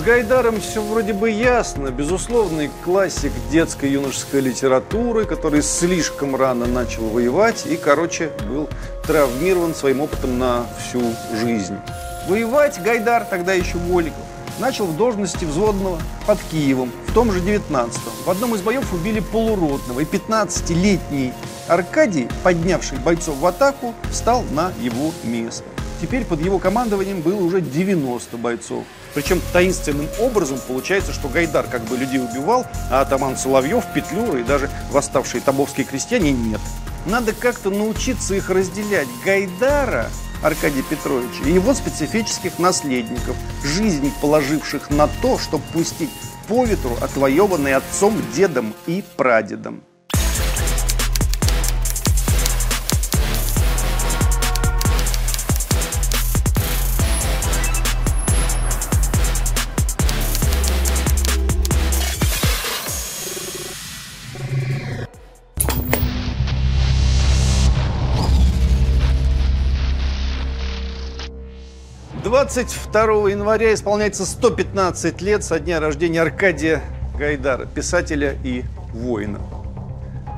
С 0.00 0.02
Гайдаром 0.02 0.62
все 0.62 0.80
вроде 0.80 1.12
бы 1.12 1.30
ясно. 1.30 1.88
Безусловный 1.90 2.70
классик 2.82 3.32
детской 3.50 3.90
юношеской 3.90 4.40
литературы, 4.40 5.26
который 5.26 5.60
слишком 5.60 6.34
рано 6.34 6.64
начал 6.64 7.02
воевать 7.10 7.66
и, 7.66 7.76
короче, 7.76 8.30
был 8.48 8.66
травмирован 9.06 9.74
своим 9.74 10.00
опытом 10.00 10.38
на 10.38 10.64
всю 10.78 11.02
жизнь. 11.38 11.76
Воевать 12.26 12.82
Гайдар, 12.82 13.26
тогда 13.26 13.52
еще 13.52 13.76
Голиков, 13.76 14.24
начал 14.58 14.86
в 14.86 14.96
должности 14.96 15.44
взводного 15.44 15.98
под 16.26 16.38
Киевом 16.50 16.90
в 17.06 17.12
том 17.12 17.30
же 17.30 17.40
19-м. 17.40 17.90
В 18.24 18.30
одном 18.30 18.54
из 18.54 18.62
боев 18.62 18.90
убили 18.94 19.20
полуротного, 19.20 20.00
и 20.00 20.04
15-летний 20.04 21.34
Аркадий, 21.68 22.26
поднявший 22.42 22.96
бойцов 23.00 23.36
в 23.36 23.44
атаку, 23.44 23.94
встал 24.10 24.44
на 24.52 24.72
его 24.80 25.12
место. 25.24 25.64
Теперь 26.00 26.24
под 26.24 26.40
его 26.40 26.58
командованием 26.58 27.20
было 27.20 27.38
уже 27.38 27.60
90 27.60 28.38
бойцов. 28.38 28.84
Причем 29.14 29.40
таинственным 29.52 30.08
образом 30.20 30.58
получается, 30.66 31.12
что 31.12 31.28
Гайдар 31.28 31.66
как 31.66 31.82
бы 31.84 31.96
людей 31.96 32.20
убивал, 32.20 32.66
а 32.90 33.00
атаман 33.00 33.36
Соловьев, 33.36 33.84
Петлюра 33.94 34.40
и 34.40 34.44
даже 34.44 34.70
восставшие 34.90 35.40
табовские 35.40 35.86
крестьяне 35.86 36.32
нет. 36.32 36.60
Надо 37.06 37.32
как-то 37.32 37.70
научиться 37.70 38.34
их 38.34 38.50
разделять. 38.50 39.08
Гайдара 39.24 40.06
Аркадия 40.42 40.82
Петровича 40.82 41.44
и 41.44 41.52
его 41.52 41.74
специфических 41.74 42.58
наследников, 42.58 43.36
жизни 43.62 44.12
положивших 44.22 44.90
на 44.90 45.08
то, 45.20 45.38
чтобы 45.38 45.64
пустить 45.72 46.10
по 46.48 46.64
ветру 46.64 46.96
отвоеванный 47.00 47.74
отцом, 47.74 48.14
дедом 48.34 48.74
и 48.86 49.04
прадедом. 49.16 49.82
22 72.52 73.30
января 73.30 73.72
исполняется 73.72 74.26
115 74.26 75.22
лет 75.22 75.44
со 75.44 75.60
дня 75.60 75.78
рождения 75.78 76.20
Аркадия 76.20 76.82
Гайдара, 77.16 77.64
писателя 77.64 78.36
и 78.42 78.64
воина. 78.92 79.38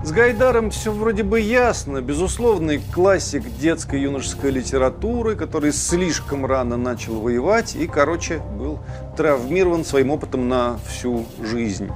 С 0.05 0.13
Гайдаром 0.13 0.71
все 0.71 0.93
вроде 0.93 1.23
бы 1.23 1.41
ясно. 1.41 2.03
Безусловный 2.03 2.83
классик 2.93 3.45
детской 3.59 4.03
юношеской 4.03 4.51
литературы, 4.51 5.37
который 5.37 5.73
слишком 5.73 6.45
рано 6.45 6.77
начал 6.77 7.19
воевать 7.19 7.75
и, 7.77 7.87
короче, 7.87 8.43
был 8.59 8.81
травмирован 9.17 9.83
своим 9.83 10.11
опытом 10.11 10.51
на 10.51 10.77
всю 10.87 11.25
жизнь. 11.43 11.89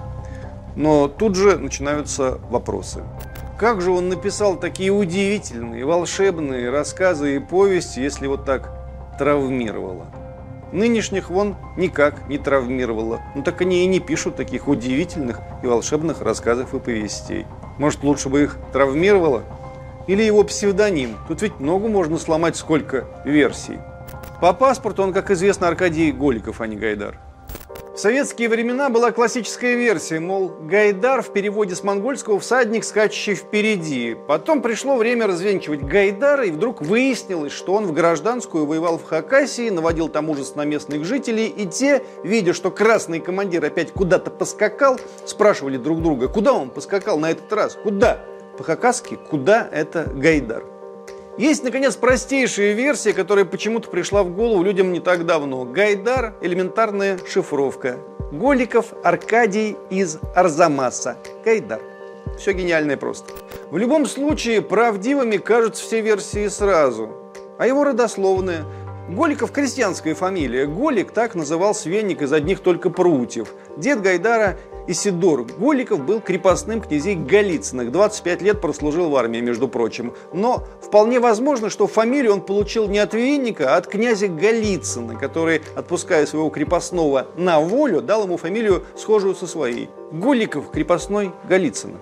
Но 0.76 1.08
тут 1.08 1.34
же 1.34 1.58
начинаются 1.58 2.38
вопросы. 2.48 3.02
Как 3.58 3.82
же 3.82 3.90
он 3.90 4.08
написал 4.08 4.56
такие 4.56 4.92
удивительные, 4.92 5.84
волшебные 5.84 6.70
рассказы 6.70 7.36
и 7.36 7.38
повести, 7.38 8.00
если 8.00 8.26
вот 8.26 8.46
так 8.46 8.75
травмировала. 9.18 10.06
Нынешних 10.72 11.30
вон 11.30 11.56
никак 11.76 12.28
не 12.28 12.38
травмировала. 12.38 13.20
Ну 13.34 13.42
так 13.42 13.60
они 13.60 13.84
и 13.84 13.86
не 13.86 14.00
пишут 14.00 14.36
таких 14.36 14.68
удивительных 14.68 15.40
и 15.62 15.66
волшебных 15.66 16.22
рассказов 16.22 16.74
и 16.74 16.80
повестей. 16.80 17.46
Может, 17.78 18.02
лучше 18.02 18.28
бы 18.28 18.42
их 18.42 18.58
травмировала? 18.72 19.44
Или 20.06 20.22
его 20.22 20.42
псевдоним? 20.44 21.16
Тут 21.28 21.42
ведь 21.42 21.60
ногу 21.60 21.88
можно 21.88 22.18
сломать, 22.18 22.56
сколько 22.56 23.06
версий. 23.24 23.78
По 24.40 24.52
паспорту 24.52 25.02
он, 25.02 25.12
как 25.12 25.30
известно, 25.30 25.68
Аркадий 25.68 26.12
Голиков, 26.12 26.60
а 26.60 26.66
не 26.66 26.76
Гайдар. 26.76 27.18
В 27.96 27.98
советские 27.98 28.50
времена 28.50 28.90
была 28.90 29.10
классическая 29.10 29.74
версия, 29.74 30.20
мол, 30.20 30.52
Гайдар 30.60 31.22
в 31.22 31.32
переводе 31.32 31.74
с 31.74 31.82
монгольского 31.82 32.38
«всадник, 32.38 32.84
скачущий 32.84 33.34
впереди». 33.34 34.14
Потом 34.28 34.60
пришло 34.60 34.96
время 34.96 35.26
развенчивать 35.26 35.80
Гайдара, 35.80 36.44
и 36.44 36.50
вдруг 36.50 36.82
выяснилось, 36.82 37.52
что 37.52 37.72
он 37.72 37.86
в 37.86 37.94
гражданскую 37.94 38.66
воевал 38.66 38.98
в 38.98 39.04
Хакасии, 39.04 39.70
наводил 39.70 40.10
там 40.10 40.28
ужас 40.28 40.56
на 40.56 40.66
местных 40.66 41.06
жителей, 41.06 41.46
и 41.46 41.64
те, 41.64 42.02
видя, 42.22 42.52
что 42.52 42.70
красный 42.70 43.18
командир 43.18 43.64
опять 43.64 43.92
куда-то 43.92 44.30
поскакал, 44.30 45.00
спрашивали 45.24 45.78
друг 45.78 46.02
друга, 46.02 46.28
куда 46.28 46.52
он 46.52 46.68
поскакал 46.68 47.18
на 47.18 47.30
этот 47.30 47.50
раз, 47.50 47.78
куда? 47.82 48.22
По-хакасски, 48.58 49.18
куда 49.30 49.66
это 49.72 50.04
Гайдар? 50.04 50.75
Есть, 51.38 51.62
наконец, 51.62 51.96
простейшая 51.96 52.72
версия, 52.72 53.12
которая 53.12 53.44
почему-то 53.44 53.90
пришла 53.90 54.22
в 54.22 54.34
голову 54.34 54.62
людям 54.62 54.92
не 54.92 55.00
так 55.00 55.26
давно. 55.26 55.64
Гайдар– 55.64 56.34
элементарная 56.40 57.18
шифровка. 57.28 57.98
Голиков 58.32 58.94
Аркадий 59.04 59.76
из 59.90 60.18
Арзамаса. 60.34 61.18
Гайдар. 61.44 61.82
Все 62.38 62.52
гениально 62.52 62.92
и 62.92 62.96
просто. 62.96 63.34
В 63.70 63.76
любом 63.76 64.06
случае, 64.06 64.62
правдивыми 64.62 65.36
кажутся 65.36 65.84
все 65.84 66.00
версии 66.00 66.48
сразу. 66.48 67.10
А 67.58 67.66
его 67.66 67.84
родословная– 67.84 68.64
Голиков– 69.08 69.52
крестьянская 69.52 70.16
фамилия. 70.16 70.66
Голик 70.66 71.12
так 71.12 71.36
называл 71.36 71.76
свенник 71.76 72.22
из 72.22 72.32
одних 72.32 72.58
только 72.58 72.90
прутьев. 72.90 73.54
Дед 73.76 74.02
Гайдара 74.02 74.58
Исидор 74.88 75.44
Голиков 75.58 76.04
был 76.04 76.20
крепостным 76.20 76.80
князей 76.80 77.16
Голицыных. 77.16 77.90
25 77.90 78.42
лет 78.42 78.60
прослужил 78.60 79.10
в 79.10 79.16
армии, 79.16 79.40
между 79.40 79.68
прочим. 79.68 80.14
Но 80.32 80.64
вполне 80.80 81.18
возможно, 81.18 81.70
что 81.70 81.86
фамилию 81.86 82.34
он 82.34 82.40
получил 82.40 82.88
не 82.88 82.98
от 82.98 83.14
венника, 83.14 83.74
а 83.74 83.78
от 83.78 83.88
князя 83.88 84.28
Голицына, 84.28 85.16
который, 85.16 85.62
отпуская 85.74 86.24
своего 86.26 86.50
крепостного 86.50 87.26
на 87.36 87.60
волю, 87.60 88.00
дал 88.00 88.24
ему 88.24 88.36
фамилию, 88.36 88.84
схожую 88.96 89.34
со 89.34 89.46
своей. 89.46 89.90
Голиков– 90.12 90.70
крепостной 90.72 91.32
Голицына. 91.48 91.98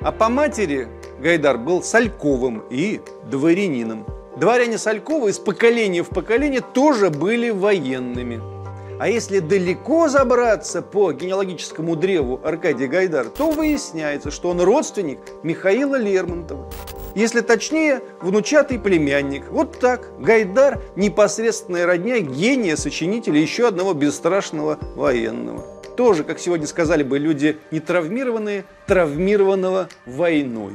А 0.00 0.12
по 0.12 0.28
матери 0.28 0.88
Гайдар 1.20 1.58
был 1.58 1.82
Сальковым 1.82 2.64
и 2.70 3.00
дворянином. 3.30 4.06
Дворяне 4.36 4.78
Салькова 4.78 5.28
из 5.28 5.38
поколения 5.38 6.02
в 6.02 6.08
поколение 6.08 6.62
тоже 6.62 7.10
были 7.10 7.50
военными. 7.50 8.59
А 9.00 9.08
если 9.08 9.38
далеко 9.38 10.08
забраться 10.10 10.82
по 10.82 11.10
генеалогическому 11.12 11.96
древу 11.96 12.38
Аркадия 12.44 12.86
Гайдар, 12.86 13.30
то 13.30 13.50
выясняется, 13.50 14.30
что 14.30 14.50
он 14.50 14.60
родственник 14.60 15.20
Михаила 15.42 15.96
Лермонтова. 15.96 16.70
Если 17.14 17.40
точнее, 17.40 18.02
внучатый 18.20 18.78
племянник. 18.78 19.50
Вот 19.50 19.80
так. 19.80 20.10
Гайдар– 20.20 20.82
непосредственная 20.96 21.86
родня 21.86 22.18
гения 22.18 22.76
сочинителя 22.76 23.40
еще 23.40 23.68
одного 23.68 23.94
бесстрашного 23.94 24.78
военного. 24.94 25.79
Тоже, 26.00 26.24
как 26.24 26.38
сегодня 26.38 26.66
сказали 26.66 27.02
бы 27.02 27.18
люди, 27.18 27.58
не 27.70 27.78
травмированные, 27.78 28.64
травмированного 28.86 29.90
войной. 30.06 30.72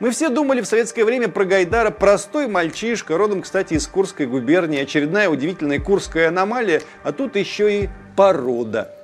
Мы 0.00 0.10
все 0.10 0.28
думали 0.28 0.60
в 0.60 0.66
советское 0.66 1.06
время 1.06 1.28
про 1.28 1.46
Гайдара 1.46 1.90
простой 1.90 2.46
мальчишка, 2.46 3.16
родом, 3.16 3.40
кстати, 3.40 3.72
из 3.72 3.86
Курской 3.86 4.26
губернии, 4.26 4.82
очередная 4.82 5.30
удивительная 5.30 5.80
курская 5.80 6.28
аномалия, 6.28 6.82
а 7.04 7.12
тут 7.12 7.36
еще 7.36 7.84
и 7.84 7.88
порода. 8.16 8.94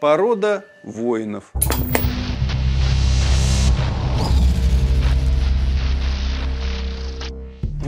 Порода 0.00 0.64
воинов. 0.82 1.52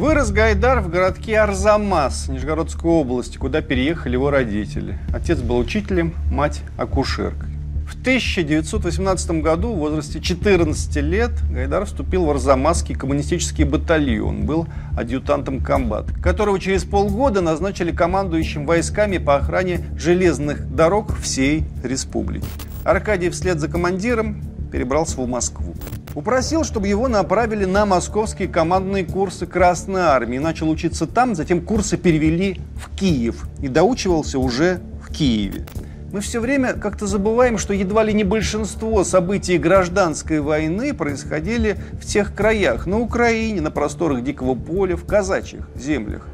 Вырос 0.01 0.31
Гайдар 0.31 0.81
в 0.81 0.89
городке 0.89 1.39
Арзамас 1.39 2.29
Нижегородской 2.29 2.91
области, 2.91 3.37
куда 3.37 3.61
переехали 3.61 4.15
его 4.15 4.31
родители. 4.31 4.99
Отец 5.13 5.41
был 5.41 5.59
учителем, 5.59 6.15
мать– 6.33 6.63
акушеркой. 6.79 7.51
В 7.87 8.01
1918 8.01 9.43
году, 9.43 9.75
в 9.75 9.79
возрасте 9.79 10.23
14 10.23 10.97
лет, 11.03 11.33
Гайдар 11.51 11.85
вступил 11.85 12.25
в 12.25 12.31
Арзамасский 12.31 12.95
коммунистический 12.95 13.65
батальон, 13.65 14.47
был 14.47 14.67
адъютантом 14.97 15.61
комбат, 15.61 16.07
которого 16.23 16.59
через 16.59 16.85
полгода 16.85 17.43
назначили 17.43 17.93
командующим 17.93 18.65
войсками 18.65 19.19
по 19.19 19.37
охране 19.37 19.85
железных 19.99 20.75
дорог 20.75 21.15
всей 21.19 21.65
республики. 21.85 22.47
Аркадий 22.85 23.29
вслед 23.29 23.61
за 23.61 23.69
командиром 23.69 24.41
перебрался 24.73 25.21
в 25.21 25.29
Москву. 25.29 25.75
Упросил, 26.15 26.65
чтобы 26.65 26.89
его 26.89 27.07
направили 27.07 27.65
на 27.65 27.87
московские 27.87 28.49
командные 28.49 29.05
курсы 29.05 29.47
Красной 29.47 30.01
Армии. 30.01 30.39
Начал 30.39 30.69
учиться 30.69 31.07
там, 31.07 31.37
затем 31.37 31.61
курсы 31.61 31.97
перевели 31.97 32.61
в 32.75 32.95
Киев 32.97 33.47
и 33.63 33.69
доучивался 33.69 34.39
уже 34.41 34.81
в 35.03 35.13
Киеве. 35.13 35.67
Мы 36.13 36.21
все 36.21 36.41
время 36.41 36.73
как-то 36.73 37.07
забываем, 37.07 37.57
что 37.57 37.73
едва 37.73 38.03
ли 38.03 38.13
не 38.13 38.25
большинство 38.25 39.05
событий 39.05 39.59
гражданской 39.59 40.41
войны 40.41 40.93
происходили 40.93 41.77
в 41.93 42.05
тех 42.05 42.35
краях, 42.35 42.87
на 42.87 42.99
Украине, 42.99 43.61
на 43.61 43.71
просторах 43.71 44.25
Дикого 44.25 44.57
поля, 44.57 44.97
в 44.97 45.07
казачьих 45.07 45.69
землях. 45.77 46.27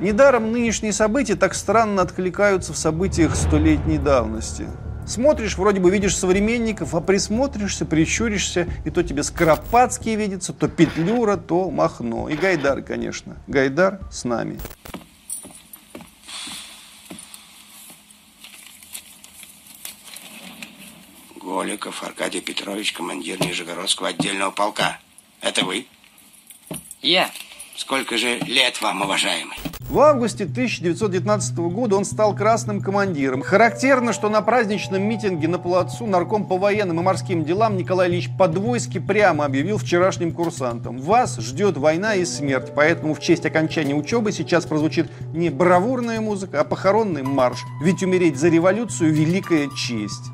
Недаром 0.00 0.52
нынешние 0.52 0.94
события 0.94 1.34
так 1.34 1.54
странно 1.54 2.00
откликаются 2.00 2.72
в 2.72 2.78
событиях 2.78 3.36
столетней 3.36 3.98
давности. 3.98 4.66
Смотришь, 5.08 5.56
вроде 5.56 5.80
бы 5.80 5.90
видишь 5.90 6.14
современников, 6.14 6.94
а 6.94 7.00
присмотришься, 7.00 7.86
прищуришься, 7.86 8.68
и 8.84 8.90
то 8.90 9.02
тебе 9.02 9.22
Скоропадский 9.22 10.14
видится, 10.16 10.52
то 10.52 10.68
Петлюра, 10.68 11.38
то 11.38 11.70
Махно. 11.70 12.28
И 12.28 12.36
Гайдар, 12.36 12.82
конечно. 12.82 13.38
Гайдар 13.46 14.00
с 14.12 14.24
нами. 14.24 14.60
Голиков 21.36 22.02
Аркадий 22.02 22.42
Петрович, 22.42 22.92
командир 22.92 23.40
Нижегородского 23.40 24.08
отдельного 24.08 24.50
полка. 24.50 24.98
Это 25.40 25.64
вы? 25.64 25.86
Я. 27.00 27.28
Yeah. 27.28 27.47
Сколько 27.78 28.18
же 28.18 28.38
лет 28.40 28.82
вам, 28.82 29.02
уважаемый? 29.02 29.56
В 29.88 30.00
августе 30.00 30.44
1919 30.44 31.56
года 31.58 31.94
он 31.94 32.04
стал 32.04 32.34
красным 32.34 32.80
командиром. 32.80 33.40
Характерно, 33.40 34.12
что 34.12 34.28
на 34.28 34.42
праздничном 34.42 35.00
митинге 35.00 35.46
на 35.46 35.60
плацу 35.60 36.04
нарком 36.04 36.48
по 36.48 36.58
военным 36.58 36.98
и 36.98 37.02
морским 37.04 37.44
делам 37.44 37.76
Николай 37.76 38.08
Ильич 38.08 38.30
Подвойский 38.36 39.00
прямо 39.00 39.44
объявил 39.44 39.78
вчерашним 39.78 40.32
курсантам. 40.32 40.98
Вас 40.98 41.38
ждет 41.38 41.76
война 41.76 42.16
и 42.16 42.24
смерть, 42.24 42.72
поэтому 42.74 43.14
в 43.14 43.20
честь 43.20 43.46
окончания 43.46 43.94
учебы 43.94 44.32
сейчас 44.32 44.66
прозвучит 44.66 45.08
не 45.32 45.48
бравурная 45.48 46.20
музыка, 46.20 46.60
а 46.60 46.64
похоронный 46.64 47.22
марш. 47.22 47.60
Ведь 47.80 48.02
умереть 48.02 48.38
за 48.38 48.48
революцию– 48.48 49.12
великая 49.14 49.68
честь. 49.76 50.32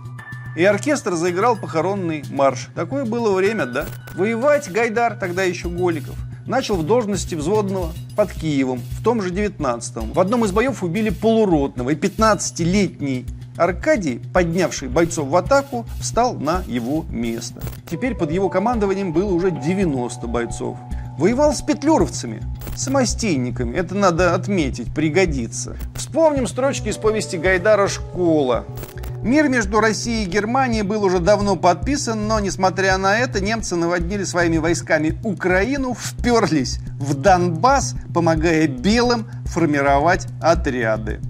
И 0.57 0.65
оркестр 0.65 1.13
заиграл 1.13 1.57
похоронный 1.57 2.25
марш. 2.31 2.71
Такое 2.75 3.05
было 3.05 3.35
время, 3.35 3.67
да? 3.67 3.85
Воевать 4.15 4.71
Гайдар, 4.73 5.17
тогда 5.17 5.43
еще 5.43 5.69
Голиков, 5.69 6.17
начал 6.47 6.77
в 6.77 6.85
должности 6.85 7.35
взводного 7.35 7.93
под 8.17 8.33
Киевом 8.33 8.81
в 8.99 9.03
том 9.03 9.23
же 9.23 9.31
19-м. 9.31 10.13
В 10.13 10.21
одном 10.21 10.45
из 10.45 10.53
боев 10.53 10.83
убили 10.83 11.11
полуротного, 11.11 11.91
и 11.91 11.95
15-летний 11.95 13.27
Аркадий, 13.57 14.21
поднявший 14.33 14.89
бойцов 14.89 15.29
в 15.29 15.37
атаку, 15.37 15.87
встал 16.01 16.35
на 16.35 16.65
его 16.67 17.05
место. 17.09 17.61
Теперь 17.89 18.17
под 18.17 18.33
его 18.33 18.49
командованием 18.49 19.13
было 19.13 19.33
уже 19.33 19.53
90 19.53 20.27
бойцов. 20.27 20.77
Воевал 21.19 21.55
с 21.55 21.63
петлюровцами, 21.63 22.43
самостейниками. 22.77 23.77
Это 23.77 23.95
надо 23.95 24.35
отметить, 24.35 24.93
пригодится. 24.93 25.77
Вспомним 25.95 26.49
строчки 26.49 26.89
из 26.89 26.97
повести 26.97 27.37
Гайдара 27.37 27.87
«Школа». 27.87 28.65
Мир 29.25 29.49
между 29.49 29.81
Россией 29.81 30.27
и 30.27 30.29
Германией 30.29 30.83
был 30.83 31.03
уже 31.03 31.19
давно 31.19 31.57
подписан, 31.57 32.29
но, 32.29 32.41
несмотря 32.41 32.99
на 32.99 33.19
это, 33.19 33.41
немцы 33.43 33.75
наводнили 33.75 34.23
своими 34.23 34.59
войсками 34.59 35.19
Украину, 35.25 35.95
вперлись 35.95 36.79
в 37.01 37.15
Донбасс, 37.15 37.95
помогая 38.13 38.69
белым 38.69 39.27
формировать 39.47 40.27
отряды. 40.43 41.21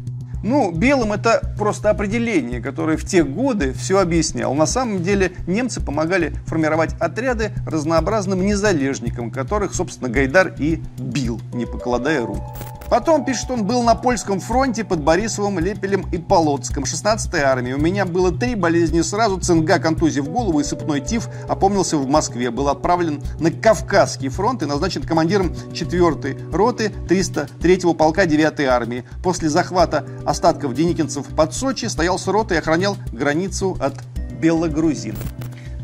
Ну, 0.44 0.70
белым 0.70 1.14
это 1.14 1.55
просто 1.56 1.88
определение, 1.88 2.61
которое 2.61 2.99
в 2.99 3.05
те 3.06 3.25
годы 3.25 3.73
все 3.73 3.99
объяснял. 3.99 4.55
На 4.55 4.67
самом 4.67 5.02
деле 5.02 5.32
немцы 5.46 5.81
помогали 5.81 6.35
формировать 6.44 6.94
отряды 7.00 7.52
разнообразным 7.67 8.44
незалежникам, 8.44 9.31
которых, 9.31 9.75
собственно, 9.75 10.11
Гайдар 10.11 10.55
и 10.58 10.82
бил, 10.99 11.41
не 11.55 11.64
покладая 11.64 12.26
рук. 12.26 12.43
Потом 12.91 13.25
пишет, 13.25 13.50
он 13.50 13.64
был 13.64 13.82
на 13.82 13.94
польском 13.94 14.41
фронте 14.41 14.85
под 14.85 15.00
Борисовым, 15.00 15.58
Лепелем 15.58 16.06
и 16.12 16.19
Полоцком, 16.19 16.85
16-й 16.85 17.41
армии. 17.41 17.73
У 17.73 17.79
меня 17.79 18.05
было 18.05 18.31
три 18.31 18.55
болезни 18.55 19.00
сразу, 19.00 19.41
цинга, 19.41 19.79
контузия 19.79 20.23
в 20.23 20.29
голову 20.29 20.61
и 20.61 20.64
сыпной 20.64 21.00
тиф. 21.00 21.29
Опомнился 21.49 21.96
в 21.96 22.06
Москве. 22.06 22.50
Был 22.50 22.69
отправлен 22.69 23.23
на 23.41 23.50
Кавказский 23.50 24.29
фронт 24.29 24.62
и 24.62 24.67
назначен 24.67 25.02
командиром 25.02 25.52
4-й 25.73 26.37
роты 26.52 26.93
303-го 27.08 27.94
полка 27.94 28.26
9-й 28.26 28.67
армии. 28.67 29.05
После 29.23 29.49
захвата 29.49 30.06
остатков 30.34 30.75
деникинцев 30.75 31.28
под 31.28 31.54
Сочи 31.54 31.86
стоял 31.86 32.19
с 32.19 32.26
ротой 32.26 32.56
и 32.56 32.60
охранял 32.60 32.96
границу 33.12 33.76
от 33.78 33.94
белогрузин. 34.40 35.14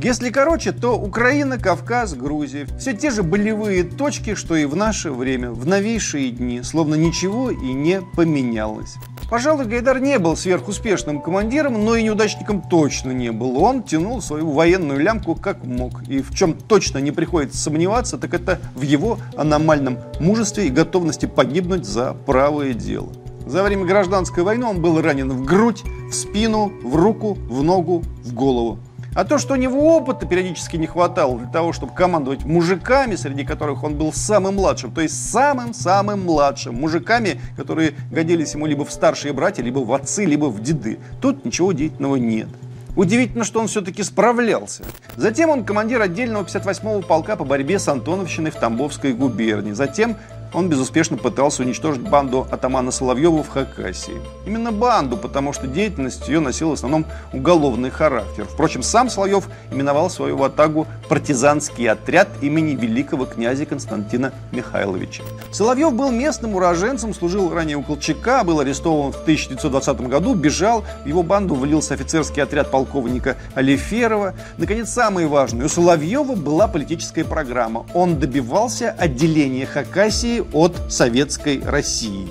Если 0.02 0.30
короче, 0.30 0.72
то 0.72 0.98
Украина, 0.98 1.56
Кавказ, 1.56 2.14
Грузия. 2.14 2.66
Все 2.78 2.94
те 2.94 3.10
же 3.10 3.22
болевые 3.22 3.84
точки, 3.84 4.34
что 4.34 4.56
и 4.56 4.64
в 4.64 4.74
наше 4.74 5.12
время, 5.12 5.52
в 5.52 5.66
новейшие 5.66 6.30
дни, 6.30 6.62
словно 6.64 6.96
ничего 6.96 7.50
и 7.50 7.72
не 7.72 8.00
поменялось. 8.16 8.96
Пожалуй, 9.30 9.66
Гайдар 9.66 10.00
не 10.00 10.18
был 10.18 10.36
сверхуспешным 10.36 11.20
командиром, 11.20 11.84
но 11.84 11.94
и 11.94 12.02
неудачником 12.02 12.60
точно 12.62 13.12
не 13.12 13.30
был. 13.30 13.62
Он 13.62 13.84
тянул 13.84 14.20
свою 14.20 14.50
военную 14.50 14.98
лямку 14.98 15.36
как 15.36 15.64
мог. 15.64 16.02
И 16.08 16.22
в 16.22 16.34
чем 16.34 16.54
точно 16.54 16.98
не 16.98 17.12
приходится 17.12 17.58
сомневаться, 17.58 18.18
так 18.18 18.34
это 18.34 18.58
в 18.74 18.82
его 18.82 19.18
аномальном 19.36 19.98
мужестве 20.18 20.66
и 20.66 20.70
готовности 20.70 21.26
погибнуть 21.26 21.84
за 21.84 22.14
правое 22.26 22.72
дело. 22.72 23.12
За 23.50 23.64
время 23.64 23.84
гражданской 23.84 24.44
войны 24.44 24.64
он 24.64 24.80
был 24.80 25.02
ранен 25.02 25.28
в 25.32 25.44
грудь, 25.44 25.82
в 26.08 26.12
спину, 26.12 26.72
в 26.84 26.94
руку, 26.94 27.34
в 27.48 27.64
ногу, 27.64 28.04
в 28.22 28.32
голову. 28.32 28.78
А 29.16 29.24
то, 29.24 29.38
что 29.38 29.54
у 29.54 29.56
него 29.56 29.96
опыта 29.96 30.24
периодически 30.24 30.76
не 30.76 30.86
хватало 30.86 31.36
для 31.36 31.48
того, 31.48 31.72
чтобы 31.72 31.92
командовать 31.92 32.44
мужиками, 32.44 33.16
среди 33.16 33.44
которых 33.44 33.82
он 33.82 33.96
был 33.96 34.12
самым 34.12 34.54
младшим, 34.54 34.92
то 34.92 35.00
есть 35.00 35.32
самым-самым 35.32 36.24
младшим, 36.26 36.76
мужиками, 36.76 37.40
которые 37.56 37.94
годились 38.12 38.54
ему 38.54 38.66
либо 38.66 38.84
в 38.84 38.92
старшие 38.92 39.32
братья, 39.32 39.64
либо 39.64 39.80
в 39.80 39.92
отцы, 39.92 40.26
либо 40.26 40.44
в 40.44 40.62
деды. 40.62 41.00
Тут 41.20 41.44
ничего 41.44 41.68
удивительного 41.68 42.14
нет. 42.14 42.46
Удивительно, 42.94 43.42
что 43.42 43.58
он 43.58 43.66
все-таки 43.66 44.04
справлялся. 44.04 44.84
Затем 45.16 45.50
он 45.50 45.64
командир 45.64 46.00
отдельного 46.00 46.44
58-го 46.44 47.02
полка 47.02 47.34
по 47.34 47.44
борьбе 47.44 47.80
с 47.80 47.88
Антоновщиной 47.88 48.52
в 48.52 48.56
Тамбовской 48.56 49.12
губернии. 49.12 49.72
Затем 49.72 50.16
он 50.52 50.68
безуспешно 50.68 51.16
пытался 51.16 51.62
уничтожить 51.62 52.02
банду 52.02 52.46
атамана 52.50 52.90
Соловьева 52.90 53.42
в 53.42 53.48
Хакасии. 53.48 54.20
Именно 54.46 54.72
банду, 54.72 55.16
потому 55.16 55.52
что 55.52 55.66
деятельность 55.66 56.28
ее 56.28 56.40
носила 56.40 56.70
в 56.70 56.74
основном 56.74 57.06
уголовный 57.32 57.90
характер. 57.90 58.46
Впрочем, 58.50 58.82
сам 58.82 59.08
Соловьев 59.10 59.48
именовал 59.70 60.10
свою 60.10 60.36
ватагу 60.36 60.86
партизанский 61.08 61.88
отряд 61.88 62.28
имени 62.40 62.74
великого 62.74 63.26
князя 63.26 63.66
Константина 63.66 64.32
Михайловича. 64.52 65.22
Соловьев 65.52 65.94
был 65.94 66.10
местным 66.10 66.54
уроженцем, 66.54 67.14
служил 67.14 67.52
ранее 67.52 67.76
у 67.76 67.82
Колчака, 67.82 68.44
был 68.44 68.60
арестован 68.60 69.12
в 69.12 69.22
1920 69.22 70.00
году, 70.02 70.34
бежал, 70.34 70.84
в 71.04 71.06
его 71.06 71.22
банду 71.22 71.54
влился 71.54 71.94
офицерский 71.94 72.42
отряд 72.42 72.70
полковника 72.70 73.36
Алиферова. 73.56 74.34
Наконец, 74.58 74.90
самое 74.90 75.26
важное, 75.26 75.66
у 75.66 75.68
Соловьева 75.68 76.34
была 76.34 76.66
политическая 76.68 77.24
программа. 77.24 77.86
Он 77.94 78.18
добивался 78.18 78.94
отделения 78.98 79.66
Хакасии 79.66 80.39
от 80.40 80.76
советской 80.88 81.60
России. 81.64 82.28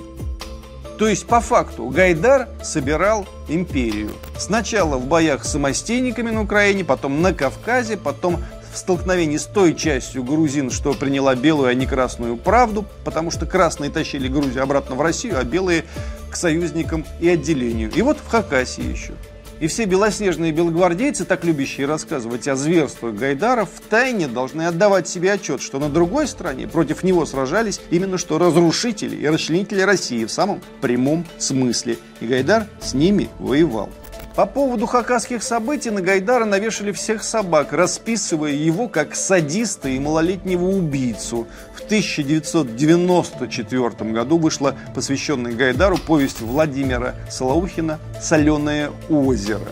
То 0.98 1.08
есть, 1.08 1.26
по 1.26 1.40
факту, 1.40 1.86
Гайдар 1.88 2.48
собирал 2.62 3.26
империю. 3.48 4.10
Сначала 4.36 4.98
в 4.98 5.06
боях 5.06 5.44
с 5.44 5.52
самостейниками 5.52 6.30
на 6.30 6.42
Украине, 6.42 6.84
потом 6.84 7.22
на 7.22 7.32
Кавказе, 7.32 7.96
потом 7.96 8.38
в 8.72 8.76
столкновении 8.76 9.36
с 9.36 9.46
той 9.46 9.74
частью 9.74 10.22
грузин, 10.22 10.70
что 10.70 10.92
приняла 10.92 11.34
белую, 11.34 11.68
а 11.68 11.74
не 11.74 11.86
красную 11.86 12.36
правду, 12.36 12.84
потому 13.04 13.30
что 13.30 13.46
красные 13.46 13.90
тащили 13.90 14.28
Грузию 14.28 14.62
обратно 14.62 14.94
в 14.94 15.00
Россию, 15.00 15.38
а 15.38 15.44
белые 15.44 15.84
к 16.30 16.36
союзникам 16.36 17.04
и 17.18 17.28
отделению. 17.28 17.90
И 17.90 18.02
вот 18.02 18.18
в 18.18 18.28
Хакасии 18.28 18.84
еще. 18.84 19.14
И 19.60 19.66
все 19.66 19.84
белоснежные 19.84 20.52
белогвардейцы, 20.52 21.26
так 21.26 21.44
любящие 21.44 21.86
рассказывать 21.86 22.48
о 22.48 22.56
зверствах 22.56 23.14
Гайдара, 23.14 23.66
в 23.66 23.80
тайне 23.90 24.26
должны 24.26 24.62
отдавать 24.62 25.06
себе 25.06 25.32
отчет, 25.32 25.60
что 25.60 25.78
на 25.78 25.90
другой 25.90 26.26
стороне 26.26 26.66
против 26.66 27.02
него 27.02 27.26
сражались 27.26 27.78
именно 27.90 28.16
что 28.16 28.38
разрушители 28.38 29.16
и 29.16 29.28
расчленители 29.28 29.82
России 29.82 30.24
в 30.24 30.32
самом 30.32 30.62
прямом 30.80 31.26
смысле. 31.36 31.98
И 32.20 32.26
Гайдар 32.26 32.68
с 32.80 32.94
ними 32.94 33.28
воевал. 33.38 33.90
По 34.36 34.46
поводу 34.46 34.86
хакасских 34.86 35.42
событий 35.42 35.90
на 35.90 36.02
Гайдара 36.02 36.44
навешали 36.44 36.92
всех 36.92 37.24
собак, 37.24 37.72
расписывая 37.72 38.52
его 38.52 38.86
как 38.86 39.16
садиста 39.16 39.88
и 39.88 39.98
малолетнего 39.98 40.66
убийцу. 40.66 41.48
В 41.74 41.80
1994 41.84 44.12
году 44.12 44.38
вышла 44.38 44.76
посвященная 44.94 45.52
Гайдару 45.52 45.98
повесть 45.98 46.40
Владимира 46.40 47.16
Солоухина 47.28 47.98
«Соленое 48.22 48.92
озеро». 49.08 49.66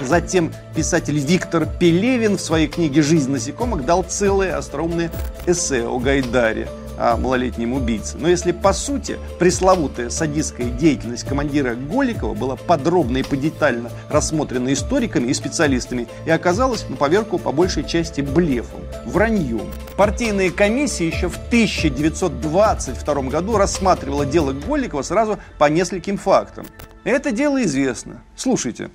Затем 0.00 0.52
писатель 0.74 1.18
Виктор 1.18 1.66
Пелевин 1.66 2.36
в 2.36 2.40
своей 2.40 2.68
книге 2.68 3.02
«Жизнь 3.02 3.32
насекомых» 3.32 3.84
дал 3.84 4.04
целое 4.04 4.56
остроумное 4.56 5.10
эссе 5.46 5.84
о 5.84 5.98
Гайдаре– 5.98 6.68
о 6.96 7.16
малолетнем 7.16 7.72
убийце. 7.72 8.16
Но 8.18 8.28
если 8.28 8.52
по 8.52 8.72
сути 8.72 9.18
пресловутая 9.38 10.10
садистская 10.10 10.70
деятельность 10.70 11.24
командира 11.24 11.74
Голикова 11.74 12.34
была 12.34 12.56
подробно 12.56 13.18
и 13.18 13.22
подетально 13.22 13.90
рассмотрена 14.08 14.72
историками 14.72 15.28
и 15.30 15.34
специалистами 15.34 16.08
и 16.24 16.30
оказалась 16.30 16.88
на 16.88 16.96
поверку 16.96 17.38
по 17.38 17.52
большей 17.52 17.84
части 17.84 18.20
блефом, 18.20 18.80
враньем. 19.04 19.70
Партийная 19.96 20.50
комиссия 20.50 21.06
еще 21.06 21.28
в 21.28 21.36
1922 21.36 23.14
году 23.22 23.56
рассматривала 23.56 24.26
дело 24.26 24.52
Голикова 24.52 25.02
сразу 25.02 25.38
по 25.58 25.66
нескольким 25.66 26.16
фактам. 26.18 26.66
Это 27.04 27.30
дело 27.30 27.62
известно. 27.62 28.22
Слушайте. 28.36 28.90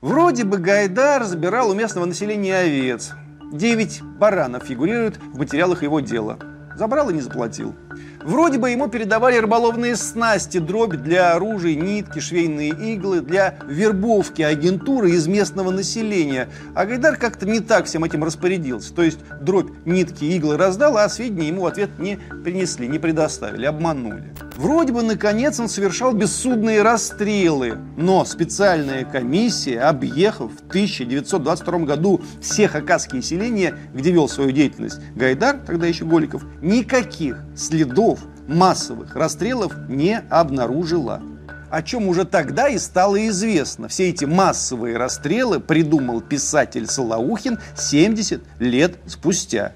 Вроде 0.00 0.44
бы 0.44 0.58
Гайдар 0.58 1.24
забирал 1.24 1.70
у 1.70 1.74
местного 1.74 2.06
населения 2.06 2.56
овец. 2.56 3.12
Девять 3.52 4.02
баранов 4.02 4.64
фигурируют 4.64 5.18
в 5.18 5.38
материалах 5.38 5.82
его 5.82 6.00
дела. 6.00 6.38
Забрал 6.82 7.10
и 7.10 7.14
не 7.14 7.20
заплатил. 7.20 7.76
Вроде 8.24 8.58
бы 8.58 8.68
ему 8.70 8.88
передавали 8.88 9.36
рыболовные 9.36 9.94
снасти, 9.94 10.58
дробь 10.58 10.96
для 10.96 11.34
оружия, 11.34 11.76
нитки, 11.76 12.18
швейные 12.18 12.70
иглы, 12.70 13.20
для 13.20 13.54
вербовки 13.68 14.42
агентуры 14.42 15.12
из 15.12 15.28
местного 15.28 15.70
населения. 15.70 16.48
А 16.74 16.84
Гайдар 16.84 17.16
как-то 17.18 17.46
не 17.46 17.60
так 17.60 17.84
всем 17.84 18.02
этим 18.02 18.24
распорядился. 18.24 18.92
То 18.92 19.04
есть 19.04 19.20
дробь, 19.40 19.70
нитки, 19.84 20.24
иглы 20.24 20.56
раздал, 20.56 20.98
а 20.98 21.08
сведения 21.08 21.46
ему 21.46 21.62
в 21.62 21.66
ответ 21.66 22.00
не 22.00 22.18
принесли, 22.42 22.88
не 22.88 22.98
предоставили, 22.98 23.64
обманули. 23.64 24.34
Вроде 24.56 24.92
бы, 24.92 25.02
наконец, 25.02 25.58
он 25.58 25.68
совершал 25.68 26.12
бессудные 26.12 26.82
расстрелы, 26.82 27.78
но 27.96 28.24
специальная 28.24 29.04
комиссия, 29.04 29.80
объехав 29.80 30.52
в 30.52 30.68
1922 30.68 31.78
году 31.80 32.20
все 32.40 32.68
хакасские 32.68 33.22
селения, 33.22 33.74
где 33.94 34.12
вел 34.12 34.28
свою 34.28 34.52
деятельность 34.52 35.00
Гайдар, 35.16 35.58
тогда 35.66 35.86
еще 35.86 36.04
Голиков, 36.04 36.44
никаких 36.60 37.38
следов 37.56 38.20
массовых 38.46 39.16
расстрелов 39.16 39.72
не 39.88 40.18
обнаружила 40.30 41.22
о 41.70 41.82
чем 41.82 42.06
уже 42.06 42.26
тогда 42.26 42.68
и 42.68 42.76
стало 42.76 43.26
известно. 43.28 43.88
Все 43.88 44.10
эти 44.10 44.26
массовые 44.26 44.98
расстрелы 44.98 45.58
придумал 45.58 46.20
писатель 46.20 46.86
Солоухин 46.86 47.58
70 47.74 48.42
лет 48.58 48.98
спустя. 49.06 49.72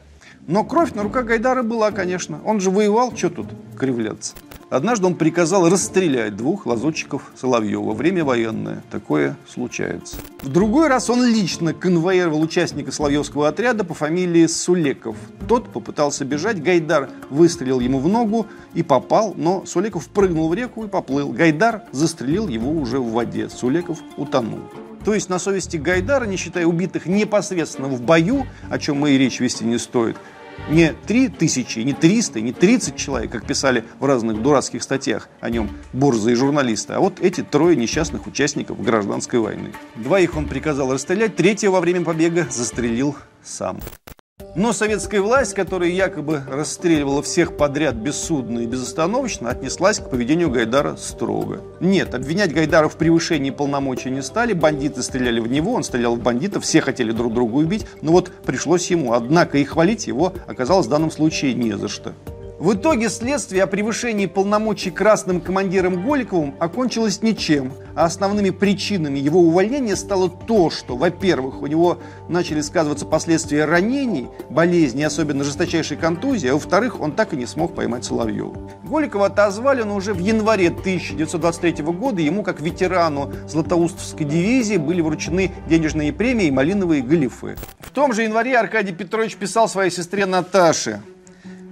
Но 0.46 0.62
кровь 0.62 0.92
на 0.92 1.02
руках 1.02 1.24
Гайдара 1.24 1.62
была, 1.62 1.92
конечно. 1.92 2.38
Он 2.44 2.60
же 2.60 2.70
воевал, 2.70 3.16
что 3.16 3.30
тут 3.30 3.46
кривляться. 3.78 4.34
Однажды 4.68 5.06
он 5.06 5.14
приказал 5.14 5.68
расстрелять 5.68 6.36
двух 6.36 6.66
лазутчиков 6.66 7.30
Соловьева. 7.36 7.92
Время 7.92 8.24
военное. 8.24 8.82
Такое 8.90 9.36
случается. 9.48 10.16
В 10.42 10.48
другой 10.48 10.88
раз 10.88 11.08
он 11.08 11.24
лично 11.24 11.72
конвоировал 11.72 12.42
участника 12.42 12.90
Соловьевского 12.90 13.46
отряда 13.46 13.84
по 13.84 13.94
фамилии 13.94 14.46
Сулеков. 14.46 15.16
Тот 15.46 15.72
попытался 15.72 16.24
бежать, 16.24 16.60
Гайдар 16.60 17.10
выстрелил 17.30 17.78
ему 17.78 18.00
в 18.00 18.08
ногу 18.08 18.46
и 18.74 18.82
попал, 18.82 19.34
но 19.36 19.64
Сулеков 19.66 20.08
прыгнул 20.08 20.48
в 20.48 20.54
реку 20.54 20.84
и 20.84 20.88
поплыл. 20.88 21.30
Гайдар 21.30 21.82
застрелил 21.92 22.48
его 22.48 22.72
уже 22.72 22.98
в 22.98 23.12
воде. 23.12 23.48
Сулеков 23.48 24.00
утонул. 24.16 24.62
То 25.06 25.14
есть 25.14 25.28
на 25.28 25.38
совести 25.38 25.76
Гайдара, 25.76 26.24
не 26.24 26.36
считая 26.36 26.66
убитых 26.66 27.06
непосредственно 27.06 27.86
в 27.86 28.02
бою, 28.02 28.44
о 28.68 28.80
чем 28.80 28.98
мы 28.98 29.12
и 29.12 29.18
речь 29.18 29.38
вести 29.38 29.64
не 29.64 29.78
стоит, 29.78 30.16
не 30.68 30.92
3 30.92 31.28
тысячи, 31.28 31.80
не 31.80 31.92
300, 31.92 32.40
не 32.40 32.52
30 32.52 32.96
человек, 32.96 33.30
как 33.30 33.46
писали 33.46 33.84
в 33.98 34.04
разных 34.04 34.42
дурацких 34.42 34.82
статьях 34.82 35.28
о 35.40 35.50
нем 35.50 35.70
борзые 35.92 36.36
журналисты, 36.36 36.94
а 36.94 37.00
вот 37.00 37.20
эти 37.20 37.42
трое 37.42 37.76
несчастных 37.76 38.26
участников 38.26 38.82
гражданской 38.82 39.38
войны. 39.38 39.72
Двоих 39.94 40.36
он 40.36 40.48
приказал 40.48 40.92
расстрелять, 40.92 41.36
третьего 41.36 41.72
во 41.72 41.80
время 41.80 42.04
побега 42.04 42.46
застрелил 42.50 43.16
сам. 43.42 43.80
Но 44.56 44.72
советская 44.72 45.20
власть, 45.20 45.52
которая 45.52 45.90
якобы 45.90 46.42
расстреливала 46.48 47.22
всех 47.22 47.58
подряд 47.58 47.94
бессудно 47.94 48.60
и 48.60 48.66
безостановочно, 48.66 49.50
отнеслась 49.50 49.98
к 49.98 50.08
поведению 50.08 50.50
Гайдара 50.50 50.96
строго. 50.96 51.60
Нет, 51.78 52.14
обвинять 52.14 52.54
Гайдара 52.54 52.88
в 52.88 52.96
превышении 52.96 53.50
полномочий 53.50 54.08
не 54.08 54.22
стали, 54.22 54.54
бандиты 54.54 55.02
стреляли 55.02 55.40
в 55.40 55.46
него, 55.46 55.74
он 55.74 55.84
стрелял 55.84 56.16
в 56.16 56.22
бандитов, 56.22 56.64
все 56.64 56.80
хотели 56.80 57.12
друг 57.12 57.34
друга 57.34 57.56
убить, 57.56 57.86
но 58.00 58.12
вот 58.12 58.32
пришлось 58.46 58.90
ему, 58.90 59.12
однако 59.12 59.58
и 59.58 59.64
хвалить 59.64 60.06
его 60.06 60.32
оказалось 60.46 60.86
в 60.86 60.90
данном 60.90 61.10
случае 61.10 61.52
не 61.52 61.76
за 61.76 61.88
что. 61.88 62.14
В 62.58 62.72
итоге 62.72 63.10
следствие 63.10 63.64
о 63.64 63.66
превышении 63.66 64.24
полномочий 64.24 64.90
красным 64.90 65.42
командиром 65.42 66.02
Голиковым 66.02 66.54
окончилось 66.58 67.20
ничем, 67.20 67.70
а 67.94 68.06
основными 68.06 68.48
причинами 68.48 69.18
его 69.18 69.40
увольнения 69.40 69.94
стало 69.94 70.30
то, 70.30 70.70
что, 70.70 70.96
во-первых, 70.96 71.60
у 71.60 71.66
него 71.66 71.98
начали 72.30 72.62
сказываться 72.62 73.04
последствия 73.04 73.66
ранений, 73.66 74.28
болезней, 74.48 75.04
особенно 75.04 75.44
жесточайшей 75.44 75.98
контузии, 75.98 76.48
а 76.48 76.54
во-вторых, 76.54 76.98
он 76.98 77.12
так 77.12 77.34
и 77.34 77.36
не 77.36 77.44
смог 77.44 77.74
поймать 77.74 78.06
Соловьева. 78.06 78.56
Голикова 78.84 79.26
отозвали, 79.26 79.82
но 79.82 79.94
уже 79.94 80.14
в 80.14 80.18
январе 80.18 80.68
1923 80.68 81.84
года 81.84 82.22
ему, 82.22 82.42
как 82.42 82.62
ветерану 82.62 83.34
Златоустовской 83.46 84.24
дивизии, 84.24 84.78
были 84.78 85.02
вручены 85.02 85.52
денежные 85.68 86.10
премии 86.10 86.46
и 86.46 86.50
малиновые 86.50 87.02
галифы. 87.02 87.58
В 87.80 87.90
том 87.90 88.14
же 88.14 88.22
январе 88.22 88.56
Аркадий 88.56 88.94
Петрович 88.94 89.36
писал 89.36 89.68
своей 89.68 89.90
сестре 89.90 90.24
Наташе– 90.24 91.02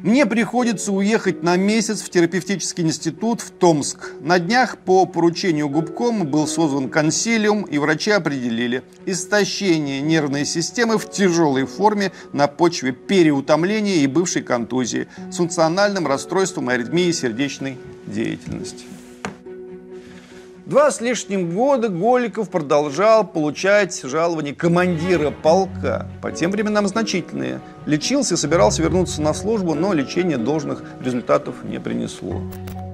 мне 0.04 0.26
приходится 0.26 0.92
уехать 0.92 1.42
на 1.42 1.56
месяц 1.56 2.02
в 2.02 2.11
терапевтический 2.11 2.84
институт 2.84 3.40
в 3.40 3.50
Томск. 3.50 4.12
На 4.20 4.38
днях 4.38 4.76
по 4.76 5.06
поручению 5.06 5.70
губкома 5.70 6.26
был 6.26 6.46
создан 6.46 6.90
консилиум, 6.90 7.62
и 7.62 7.78
врачи 7.78 8.11
определили 8.11 8.82
истощение 9.06 10.02
нервной 10.02 10.44
системы 10.44 10.99
в 10.99 11.11
тяжелой 11.11 11.64
форме 11.64 12.12
на 12.34 12.49
почве 12.49 12.92
переутомления 12.92 14.02
и 14.02 14.06
бывшей 14.06 14.42
контузии 14.42 15.08
с 15.32 15.37
функциональным 15.37 16.06
расстройством 16.06 16.68
аритмии 16.68 17.11
сердечной 17.11 17.78
деятельности. 18.06 18.84
Два 20.66 20.90
с 20.90 21.02
лишним 21.02 21.54
года 21.54 21.90
Голиков 21.90 22.49
продолжал 22.49 23.26
получать 23.26 24.00
жалование 24.02 24.54
командира 24.54 25.30
полка, 25.30 26.09
по 26.23 26.33
тем 26.33 26.50
временам 26.50 26.88
значительные. 26.88 27.61
Лечился 27.85 28.33
и 28.33 28.37
собирался 28.38 28.80
вернуться 28.83 29.21
на 29.21 29.35
службу, 29.35 29.75
но 29.75 29.92
лечение 29.92 30.38
должных 30.38 30.83
результатов 31.04 31.56
не 31.64 31.78
принесло. 31.78 32.40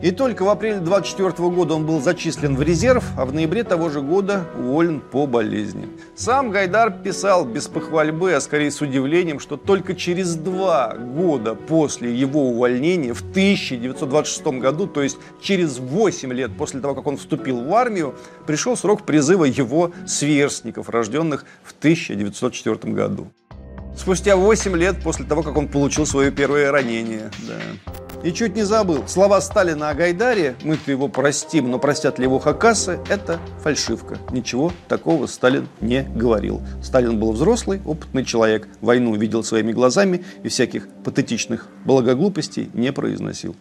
И 0.03 0.13
только 0.13 0.45
в 0.45 0.49
апреле 0.49 0.79
24 0.79 1.51
года 1.51 1.75
он 1.75 1.85
был 1.85 2.01
зачислен 2.01 2.57
в 2.57 2.63
резерв, 2.63 3.05
а 3.19 3.27
в 3.27 3.35
ноябре 3.35 3.65
того 3.65 3.91
же 3.91 4.01
года 4.01 4.47
уволен 4.59 5.01
по 5.01 5.27
болезни. 5.27 5.89
Сам 6.17 6.51
Гайдар 6.51 6.91
писал 6.91 7.45
без 7.45 7.69
похвальбы, 7.69 8.33
а 8.33 8.41
скорее 8.41 8.71
с 8.71 8.81
удивлением, 8.81 9.41
что 9.41 9.59
только 9.59 9.95
через 9.95 10.37
два 10.37 10.95
года 10.95 11.55
после 11.55 12.15
его 12.15 12.49
увольнения, 12.49 13.13
в 13.13 13.21
1926 13.21 14.47
году, 14.59 14.87
то 14.87 15.03
есть 15.03 15.19
через 15.43 15.79
8 15.79 16.33
лет 16.33 16.57
после 16.57 16.81
того, 16.81 16.95
как 16.95 17.07
он 17.07 17.19
вступил 17.19 17.63
в 17.63 17.75
армию, 17.75 18.15
пришел 18.47 18.79
срок 18.79 19.05
призыва 19.05 19.45
его 19.45 19.93
сверстников, 20.07 20.89
рожденных 20.89 21.45
в 21.63 21.73
1904 21.79 22.95
году. 22.95 23.29
Спустя 23.99 24.37
8 24.37 24.77
лет 24.77 25.03
после 25.03 25.27
того, 25.27 25.43
как 25.43 25.59
он 25.59 25.69
получил 25.69 26.07
свое 26.07 26.31
первое 26.31 26.71
ранение. 26.71 27.31
Да. 27.47 27.95
И 28.23 28.33
чуть 28.33 28.55
не 28.55 28.65
забыл. 28.65 29.09
Слова 29.09 29.41
Сталина 29.41 29.89
о 29.89 29.95
Гайдаре 29.95 30.55
«мы-то 30.63 30.91
его 30.91 31.09
простим, 31.09 31.71
но 31.71 31.79
простят 31.79 32.19
ли 32.19 32.25
его 32.25 32.39
хакасы»– 32.39 32.99
это 33.09 33.41
фальшивка. 33.63 34.19
Ничего 34.31 34.73
такого 34.89 35.27
Сталин 35.27 35.69
не 35.81 36.03
говорил. 36.03 36.61
Сталин 36.83 37.19
был 37.19 37.33
взрослый, 37.33 37.81
опытный 37.87 38.27
человек. 38.27 38.69
Войну 38.83 39.15
видел 39.15 39.43
своими 39.43 39.73
глазами 39.73 40.23
и 40.43 40.49
всяких 40.49 40.87
патетичных 41.03 41.67
благоглупостей 41.87 42.71
не 42.75 42.93
произносил. 42.93 43.57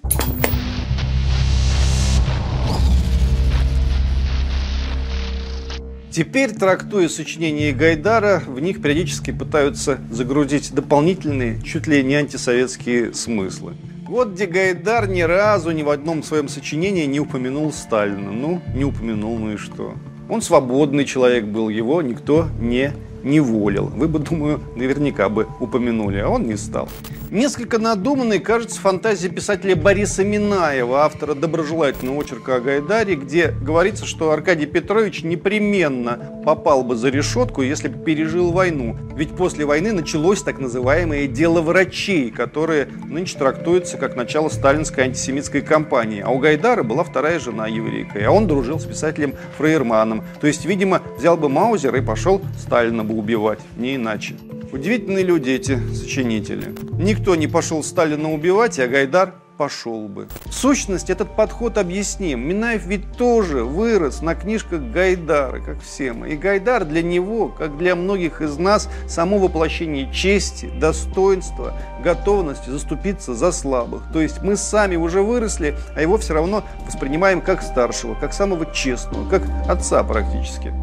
Теперь, 6.12 6.52
трактуя 6.52 7.08
сочинения 7.08 7.72
Гайдара, 7.72 8.44
в 8.46 8.60
них 8.60 8.82
периодически 8.82 9.32
пытаются 9.32 10.00
загрузить 10.12 10.74
дополнительные, 10.74 11.62
чуть 11.62 11.88
ли 11.88 12.04
не 12.04 12.16
антисоветские 12.16 13.14
смыслы. 13.14 13.76
Вот 14.10 14.30
где 14.30 14.48
Гайдар 14.48 15.08
ни 15.08 15.22
разу 15.22 15.70
ни 15.70 15.84
в 15.84 15.90
одном 15.92 16.24
своем 16.24 16.48
сочинении 16.48 17.06
не 17.06 17.20
упомянул 17.20 17.72
Сталина. 17.72 18.32
Ну, 18.32 18.60
не 18.74 18.84
упомянул, 18.84 19.38
ну 19.38 19.52
и 19.52 19.58
что? 19.58 19.94
Он 20.28 20.42
свободный 20.42 21.06
человек 21.06 21.46
был, 21.46 21.70
его 21.70 22.02
никто 22.02 22.48
не 22.60 22.92
не 23.22 23.40
волил. 23.40 23.86
Вы 23.86 24.08
бы, 24.08 24.18
думаю, 24.18 24.62
наверняка 24.76 25.30
бы 25.30 25.46
упомянули, 25.60 26.18
а 26.18 26.28
он 26.28 26.48
не 26.48 26.58
стал. 26.58 26.90
Несколько 27.32 27.78
надуманной 27.78 28.40
кажется 28.40 28.82
фантазия 28.82 29.30
писателя 29.30 29.76
Бориса 29.76 30.24
Минаева, 30.24 31.04
автора 31.04 31.36
доброжелательного 31.36 32.24
очерка 32.24 32.56
о 32.56 32.60
Гайдаре, 32.60 33.14
где 33.14 33.50
говорится, 33.52 34.08
что 34.08 34.32
Аркадий 34.32 34.66
Петрович 34.66 35.22
непременно 35.22 36.42
попал 36.44 36.84
бы 36.84 36.96
за 36.96 37.10
решетку, 37.10 37.62
если 37.62 37.88
бы 37.88 38.04
пережил 38.04 38.52
войну. 38.52 38.98
Ведь 39.16 39.30
после 39.30 39.66
войны 39.66 39.92
началось 39.92 40.42
так 40.42 40.58
называемое 40.58 41.28
дело 41.28 41.62
врачей, 41.62 42.32
которое 42.32 42.88
нынче 43.06 43.38
трактуется 43.38 43.98
как 43.98 44.16
начало 44.16 44.50
сталинской 44.50 45.04
антисемитской 45.04 45.62
кампании. 45.62 46.24
А 46.26 46.32
у 46.32 46.40
Гайдара 46.40 46.82
была 46.82 47.04
вторая 47.04 47.40
жена 47.40 47.68
еврейка, 47.68 48.26
а 48.26 48.32
он 48.32 48.48
дружил 48.48 48.80
с 48.80 48.86
писателем 48.86 49.36
Фрейерманом. 49.60 50.24
То 50.42 50.48
есть, 50.48 50.66
видимо, 50.66 51.04
взял 51.16 51.38
бы 51.38 51.48
Маузер 51.48 51.96
и 51.96 52.02
пошел 52.02 52.42
Сталина 52.58 53.04
бы 53.04 53.14
убивать, 53.14 53.60
не 53.78 53.98
иначе. 53.98 54.34
Удивительные 54.72 55.24
люди 55.24 55.50
эти 55.50 55.80
сочинители. 55.94 56.76
Никто 56.92 57.36
не 57.36 57.48
пошел 57.48 57.84
Сталина 57.84 58.32
убивать, 58.32 58.80
а 58.80 58.88
Гайдар 58.88 59.34
пошел 59.58 60.08
бы. 60.08 60.28
В 60.46 60.54
сущности, 60.54 61.12
этот 61.12 61.36
подход 61.36 61.78
объясним. 61.78 62.48
Минаев 62.48 62.86
ведь 62.86 63.12
тоже 63.18 63.64
вырос 63.64 64.22
на 64.22 64.34
книжках 64.34 64.82
Гайдара, 64.82 65.60
как 65.60 65.82
все 65.82 66.14
мы. 66.14 66.30
И 66.30 66.38
Гайдар 66.38 66.86
для 66.86 67.02
него, 67.02 67.50
как 67.50 67.78
для 67.78 67.96
многих 67.96 68.42
из 68.42 68.58
нас, 68.58 68.90
само 69.08 69.38
воплощение 69.38 70.12
чести, 70.14 70.70
достоинства, 70.80 71.74
готовности 72.04 72.70
заступиться 72.70 73.34
за 73.34 73.52
слабых. 73.52 74.04
То 74.14 74.22
есть 74.22 74.42
мы 74.44 74.56
сами 74.56 74.96
уже 74.96 75.22
выросли, 75.22 75.76
а 75.94 76.02
его 76.02 76.18
все 76.18 76.36
равно 76.36 76.64
воспринимаем 76.86 77.42
как 77.42 77.62
старшего, 77.62 78.14
как 78.16 78.34
самого 78.34 78.72
честного, 78.72 79.30
как 79.30 79.44
отца 79.68 80.04
практически. 80.04 80.74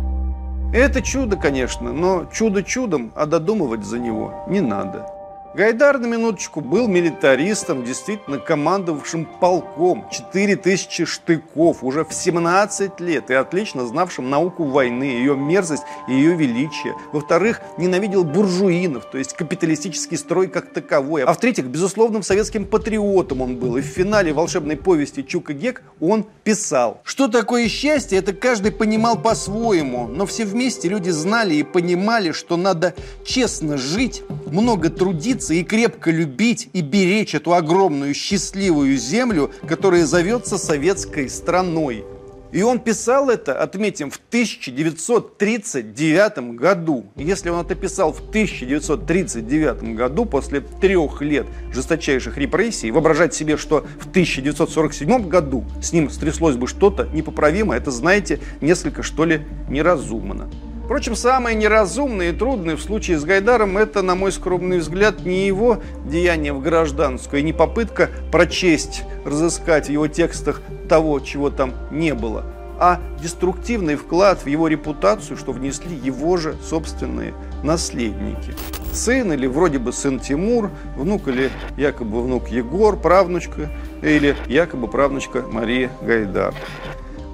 Это 0.77 1.01
чудо, 1.01 1.39
конечно, 1.39 1.91
но 1.91 2.27
чудо 2.27 2.63
чудом, 2.63 3.11
а 3.15 3.25
додумывать 3.25 3.83
за 3.83 3.99
него 3.99 4.45
не 4.47 4.61
надо. 4.61 5.11
Гайдар, 5.57 5.99
на 5.99 6.05
минуточку, 6.05 6.61
был 6.61 6.87
милитаристом, 6.87 7.83
действительно 7.83 8.39
командовавшим 8.39 9.25
полком, 9.41 10.07
4000 10.11 11.07
штыков, 11.07 11.83
уже 11.83 12.05
в 12.05 12.13
17 12.13 13.01
лет, 13.01 13.31
и 13.31 13.35
отлично 13.35 13.87
знавшим 13.87 14.29
науку 14.29 14.65
войны, 14.65 15.05
ее 15.05 15.35
мерзость 15.35 15.85
и 16.09 16.13
ее 16.13 16.35
величие. 16.37 16.95
Во-вторых, 17.11 17.63
ненавидел 17.79 18.23
буржуинов, 18.23 19.07
то 19.07 19.17
есть 19.17 19.33
капиталистический 19.33 20.19
строй 20.19 20.49
как 20.49 20.75
таковой. 20.75 21.23
А 21.25 21.33
в-третьих, 21.33 21.65
безусловным 21.65 22.23
советским 22.23 22.67
патриотом 22.67 23.41
он 23.41 23.57
был. 23.57 23.79
И 23.79 23.81
в 23.81 23.87
финале 23.87 24.35
волшебной 24.35 24.77
повести 24.77 25.23
Чука 25.23 25.55
Гек 25.55 25.83
он 26.01 26.27
писал. 26.45 27.01
Что 27.03 27.29
такое 27.29 27.69
счастье, 27.69 28.19
это 28.19 28.35
каждый 28.35 28.73
понимал 28.73 29.17
по-своему, 29.17 30.07
но 30.07 30.27
все 30.27 30.45
вместе 30.45 30.91
люди 30.91 31.09
знали 31.09 31.55
и 31.55 31.63
понимали, 31.63 32.33
что 32.33 32.59
надо 32.59 32.95
честно 33.25 33.79
жить, 33.79 34.23
много 34.45 34.91
трудиться, 34.91 35.46
трудиться 35.47 35.55
и 35.55 35.63
крепко 35.63 36.11
любить 36.11 36.69
и 36.73 36.81
беречь 36.81 37.35
эту 37.35 37.53
огромную 37.55 38.15
счастливую 38.15 38.97
землю, 38.97 39.53
которая 39.67 40.07
зовется 40.07 40.57
советской 40.59 41.29
страной. 41.29 42.05
И 42.53 42.63
он 42.63 42.79
писал 42.79 43.29
это, 43.29 43.61
отметим, 43.61 44.09
в 44.11 44.21
1939 44.29 46.57
году. 46.57 47.07
Если 47.17 47.51
он 47.51 47.67
это 47.67 47.75
писал 47.75 48.13
в 48.13 48.21
1939 48.21 49.97
году, 49.97 50.27
после 50.27 50.61
трех 50.61 51.23
лет 51.23 51.47
жесточайших 51.73 52.39
репрессий, 52.39 52.93
воображать 52.93 53.35
себе, 53.35 53.57
что 53.57 53.85
в 53.99 54.07
1947 54.09 55.29
году 55.29 55.65
с 55.83 55.93
ним 55.93 56.09
стряслось 56.09 56.55
бы 56.57 56.69
что-то 56.69 57.09
непоправимое, 57.13 57.79
это, 57.79 57.91
знаете, 57.91 58.39
несколько, 58.61 59.03
что 59.03 59.25
ли, 59.25 59.41
неразумно. 59.69 60.49
Впрочем, 60.87 61.17
самое 61.17 61.57
неразумное 61.57 62.31
и 62.31 62.33
трудное 62.33 62.77
в 62.77 62.81
случае 62.81 63.19
с 63.19 63.25
Гайдаром 63.25 63.77
это, 63.77 64.03
на 64.03 64.15
мой 64.15 64.31
скромный 64.31 64.79
взгляд, 64.79 65.27
не 65.27 65.45
его 65.45 65.81
деяние 66.09 66.53
в 66.53 66.63
гражданскую, 66.63 67.41
и 67.41 67.43
не 67.43 67.53
попытка 67.53 68.09
прочесть, 68.31 69.03
разыскать 69.25 69.89
в 69.89 69.91
его 69.91 70.07
текстах 70.07 70.63
того, 70.89 71.19
чего 71.19 71.51
там 71.51 71.75
не 71.91 72.15
было, 72.15 72.45
а 72.79 73.01
деструктивный 73.21 73.97
вклад 73.97 74.45
в 74.45 74.47
его 74.47 74.69
репутацию, 74.69 75.37
что 75.37 75.51
внесли 75.51 75.97
его 75.97 76.37
же 76.37 76.55
собственные 76.63 77.35
наследники. 77.65 78.55
Сын 78.93 79.33
или 79.33 79.49
вроде 79.49 79.81
бы 79.81 79.93
сын 79.93 80.21
Тимур, 80.21 80.71
внук 80.97 81.27
или 81.27 81.51
якобы 81.77 82.23
внук 82.23 82.47
Егор, 82.47 82.97
правнучка 82.97 83.71
или 84.03 84.37
якобы 84.47 84.87
правнучка 84.87 85.43
Мария 85.51 85.91
Гайдар. 86.01 86.55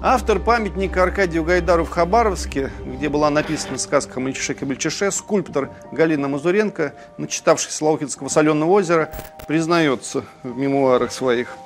Автор 0.05 0.41
памятника 0.41 1.05
Аркадию 1.05 1.45
Гайдару 1.45 1.85
в 1.85 1.91
Хабаровске, 1.91 2.73
где 2.85 3.09
была 3.09 3.31
написана 3.31 3.79
сказка 3.79 4.19
Мальчише-Кабельчише, 4.19 5.13
скульптор 5.13 5.71
Галина 5.93 6.27
Мазуренко, 6.27 6.93
начитавшись 7.19 7.81
Лаухинского 7.81 8.27
соленого 8.27 8.73
озера, 8.73 9.13
признается 9.47 10.25
в 10.43 10.57
мемуарах 10.57 11.13
своих. 11.13 11.57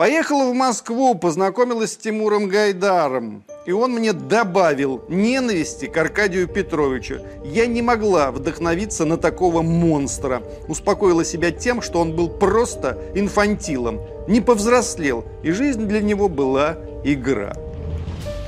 Поехала 0.00 0.50
в 0.50 0.54
Москву, 0.54 1.14
познакомилась 1.14 1.92
с 1.92 1.96
Тимуром 1.98 2.48
Гайдаром. 2.48 3.44
И 3.66 3.72
он 3.72 3.92
мне 3.92 4.14
добавил 4.14 5.04
ненависти 5.10 5.84
к 5.84 5.96
Аркадию 5.98 6.48
Петровичу. 6.48 7.20
Я 7.44 7.66
не 7.66 7.82
могла 7.82 8.30
вдохновиться 8.30 9.04
на 9.04 9.18
такого 9.18 9.60
монстра. 9.60 10.42
Успокоила 10.68 11.22
себя 11.22 11.50
тем, 11.50 11.82
что 11.82 12.00
он 12.00 12.16
был 12.16 12.30
просто 12.30 12.96
инфантилом. 13.14 14.00
Не 14.26 14.40
повзрослел, 14.40 15.26
и 15.42 15.50
жизнь 15.50 15.84
для 15.84 16.00
него 16.00 16.30
была 16.30 16.78
игра. 17.04 17.52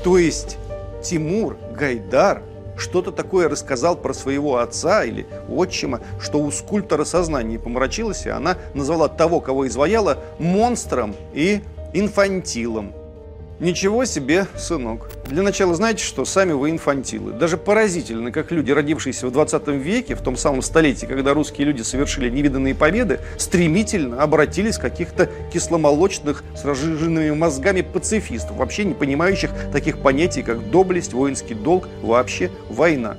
То 0.05 0.17
есть 0.17 0.57
Тимур 1.05 1.59
Гайдар 1.79 2.43
что-то 2.77 3.13
такое 3.13 3.49
рассказал 3.49 3.97
про 3.97 4.13
своего 4.15 4.59
отца 4.59 5.05
или 5.05 5.27
отчима, 5.49 6.01
что 6.21 6.39
у 6.39 6.51
скульптора 6.51 7.05
сознание 7.05 7.59
помрачилось, 7.59 8.27
и 8.27 8.31
она 8.31 8.57
назвала 8.75 9.09
того, 9.09 9.41
кого 9.41 9.67
изваяла, 9.67 10.19
монстром 10.39 11.15
и 11.33 11.63
инфантилом. 11.93 12.93
Ничего 13.63 14.05
себе, 14.07 14.49
сынок. 14.57 15.09
Для 15.31 15.45
начала 15.45 15.73
знаете 15.77 16.03
что? 16.03 16.25
Сами 16.25 16.51
вы 16.51 16.71
инфантилы. 16.71 17.31
Даже 17.31 17.57
поразительно, 17.57 18.33
как 18.33 18.51
люди, 18.51 18.73
родившиеся 18.73 19.29
в 19.29 19.31
20 19.31 19.69
веке, 19.69 20.17
в 20.17 20.21
том 20.21 20.37
самом 20.37 20.63
столетии, 20.63 21.07
когда 21.07 21.33
русские 21.33 21.69
люди 21.69 21.83
совершили 21.83 22.29
невиданные 22.29 22.75
победы, 22.75 23.21
стремительно 23.39 24.21
обратились 24.21 24.79
к 24.79 24.81
каких-то 24.81 25.31
кисломолочных 25.53 26.43
с 26.57 26.65
разжиженными 26.65 27.31
мозгами 27.31 27.83
пацифистов, 27.83 28.57
вообще 28.57 28.83
не 28.83 28.95
понимающих 28.95 29.53
таких 29.73 29.99
понятий, 29.99 30.43
как 30.43 30.69
доблесть, 30.69 31.13
воинский 31.13 31.55
долг, 31.55 31.89
вообще 32.03 32.51
война 32.69 33.17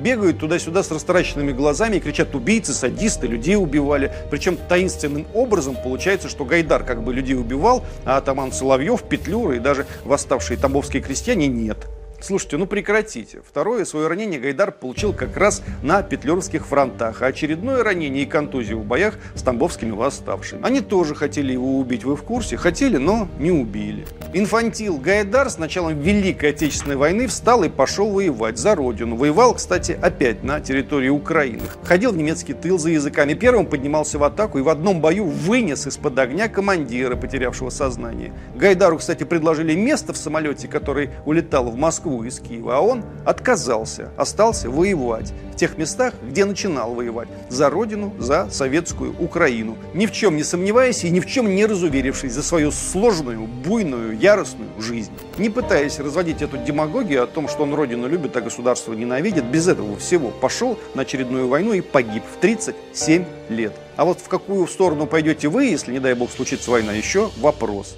бегают 0.00 0.38
туда-сюда 0.38 0.82
с 0.82 0.90
растраченными 0.90 1.52
глазами 1.52 1.96
и 1.96 2.00
кричат 2.00 2.34
«убийцы, 2.34 2.72
садисты, 2.72 3.26
людей 3.26 3.56
убивали». 3.56 4.12
Причем 4.30 4.56
таинственным 4.56 5.26
образом 5.34 5.76
получается, 5.76 6.28
что 6.28 6.44
Гайдар 6.44 6.84
как 6.84 7.02
бы 7.02 7.12
людей 7.12 7.36
убивал, 7.36 7.84
а 8.04 8.16
атаман 8.16 8.52
Соловьев, 8.52 9.02
Петлюра 9.02 9.56
и 9.56 9.60
даже 9.60 9.86
восставшие 10.04 10.58
тамбовские 10.58 11.02
крестьяне 11.02 11.46
нет. 11.46 11.78
Слушайте, 12.22 12.58
ну 12.58 12.66
прекратите. 12.66 13.40
Второе 13.48 13.86
свое 13.86 14.06
ранение 14.06 14.38
Гайдар 14.38 14.72
получил 14.72 15.14
как 15.14 15.38
раз 15.38 15.62
на 15.82 16.02
Петлюрских 16.02 16.66
фронтах, 16.66 17.22
а 17.22 17.26
очередное 17.26 17.82
ранение 17.82 18.24
и 18.24 18.26
контузию 18.26 18.78
в 18.78 18.84
боях 18.84 19.14
с 19.34 19.42
тамбовскими 19.42 19.92
восставшими. 19.92 20.60
Они 20.62 20.80
тоже 20.80 21.14
хотели 21.14 21.52
его 21.52 21.78
убить, 21.78 22.04
вы 22.04 22.16
в 22.16 22.22
курсе? 22.22 22.58
Хотели, 22.58 22.98
но 22.98 23.26
не 23.38 23.50
убили. 23.50 24.06
Инфантил 24.34 24.98
Гайдар 24.98 25.48
с 25.48 25.56
началом 25.56 25.98
Великой 25.98 26.50
Отечественной 26.50 26.96
войны 26.96 27.26
встал 27.26 27.64
и 27.64 27.70
пошел 27.70 28.10
воевать 28.10 28.58
за 28.58 28.74
родину. 28.74 29.16
Воевал, 29.16 29.54
кстати, 29.54 29.98
опять 30.00 30.44
на 30.44 30.60
территории 30.60 31.08
Украины. 31.08 31.62
Ходил 31.84 32.12
в 32.12 32.16
немецкий 32.18 32.52
тыл 32.52 32.78
за 32.78 32.90
языками. 32.90 33.32
Первым 33.32 33.64
поднимался 33.64 34.18
в 34.18 34.24
атаку 34.24 34.58
и 34.58 34.62
в 34.62 34.68
одном 34.68 35.00
бою 35.00 35.24
вынес 35.24 35.86
из-под 35.86 36.18
огня 36.18 36.48
командира, 36.48 37.16
потерявшего 37.16 37.70
сознание. 37.70 38.32
Гайдару, 38.54 38.98
кстати, 38.98 39.24
предложили 39.24 39.74
место 39.74 40.12
в 40.12 40.18
самолете, 40.18 40.68
который 40.68 41.10
улетал 41.24 41.70
в 41.70 41.76
Москву 41.76 42.09
Москву 42.10 42.24
из 42.24 42.40
Киева, 42.40 42.76
а 42.76 42.80
он 42.80 43.04
отказался, 43.24 44.10
остался 44.16 44.68
воевать 44.68 45.32
в 45.52 45.56
тех 45.56 45.78
местах, 45.78 46.14
где 46.28 46.44
начинал 46.44 46.94
воевать, 46.94 47.28
за 47.48 47.70
родину, 47.70 48.12
за 48.18 48.50
советскую 48.50 49.14
Украину, 49.18 49.76
ни 49.94 50.06
в 50.06 50.12
чем 50.12 50.36
не 50.36 50.42
сомневаясь 50.42 51.04
и 51.04 51.10
ни 51.10 51.20
в 51.20 51.26
чем 51.26 51.54
не 51.54 51.66
разуверившись 51.66 52.32
за 52.32 52.42
свою 52.42 52.72
сложную, 52.72 53.46
буйную, 53.46 54.18
яростную 54.18 54.70
жизнь. 54.80 55.12
Не 55.38 55.50
пытаясь 55.50 56.00
разводить 56.00 56.42
эту 56.42 56.56
демагогию 56.56 57.22
о 57.22 57.26
том, 57.26 57.48
что 57.48 57.62
он 57.62 57.74
родину 57.74 58.08
любит, 58.08 58.36
а 58.36 58.40
государство 58.40 58.92
ненавидит, 58.92 59.44
без 59.44 59.68
этого 59.68 59.96
всего 59.96 60.30
пошел 60.30 60.78
на 60.94 61.02
очередную 61.02 61.46
войну 61.46 61.74
и 61.74 61.80
погиб 61.80 62.24
в 62.24 62.40
37 62.40 63.24
лет. 63.50 63.72
А 63.96 64.04
вот 64.04 64.20
в 64.20 64.28
какую 64.28 64.66
сторону 64.66 65.06
пойдете 65.06 65.48
вы, 65.48 65.66
если, 65.66 65.92
не 65.92 66.00
дай 66.00 66.14
бог, 66.14 66.30
случится 66.32 66.70
война, 66.70 66.92
еще 66.92 67.30
вопрос. 67.36 67.96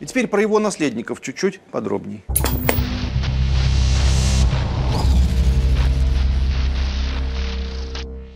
И 0.00 0.06
теперь 0.06 0.28
про 0.28 0.40
его 0.40 0.58
наследников 0.58 1.20
чуть-чуть 1.20 1.60
подробнее. 1.72 2.22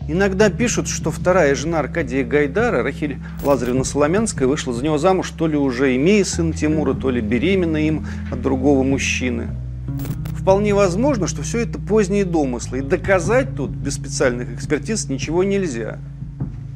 Иногда 0.08 0.50
пишут, 0.50 0.88
что 0.88 1.10
вторая 1.10 1.54
жена 1.54 1.78
Аркадия 1.78 2.24
Гайдара, 2.24 2.82
Рахиль 2.82 3.18
Лазаревна 3.44 3.84
Соломянская, 3.84 4.48
вышла 4.48 4.72
за 4.72 4.82
него 4.82 4.98
замуж, 4.98 5.30
то 5.30 5.46
ли 5.46 5.56
уже 5.56 5.94
имея 5.96 6.24
сына 6.24 6.52
Тимура, 6.52 6.92
то 6.94 7.10
ли 7.10 7.20
беременна 7.20 7.76
им 7.76 8.06
от 8.30 8.42
другого 8.42 8.82
мужчины. 8.82 9.48
Вполне 10.36 10.74
возможно, 10.74 11.28
что 11.28 11.42
все 11.42 11.60
это 11.60 11.78
поздние 11.78 12.24
домыслы, 12.24 12.78
и 12.78 12.82
доказать 12.82 13.54
тут 13.54 13.70
без 13.70 13.94
специальных 13.94 14.52
экспертиз 14.52 15.08
ничего 15.08 15.44
нельзя. 15.44 15.98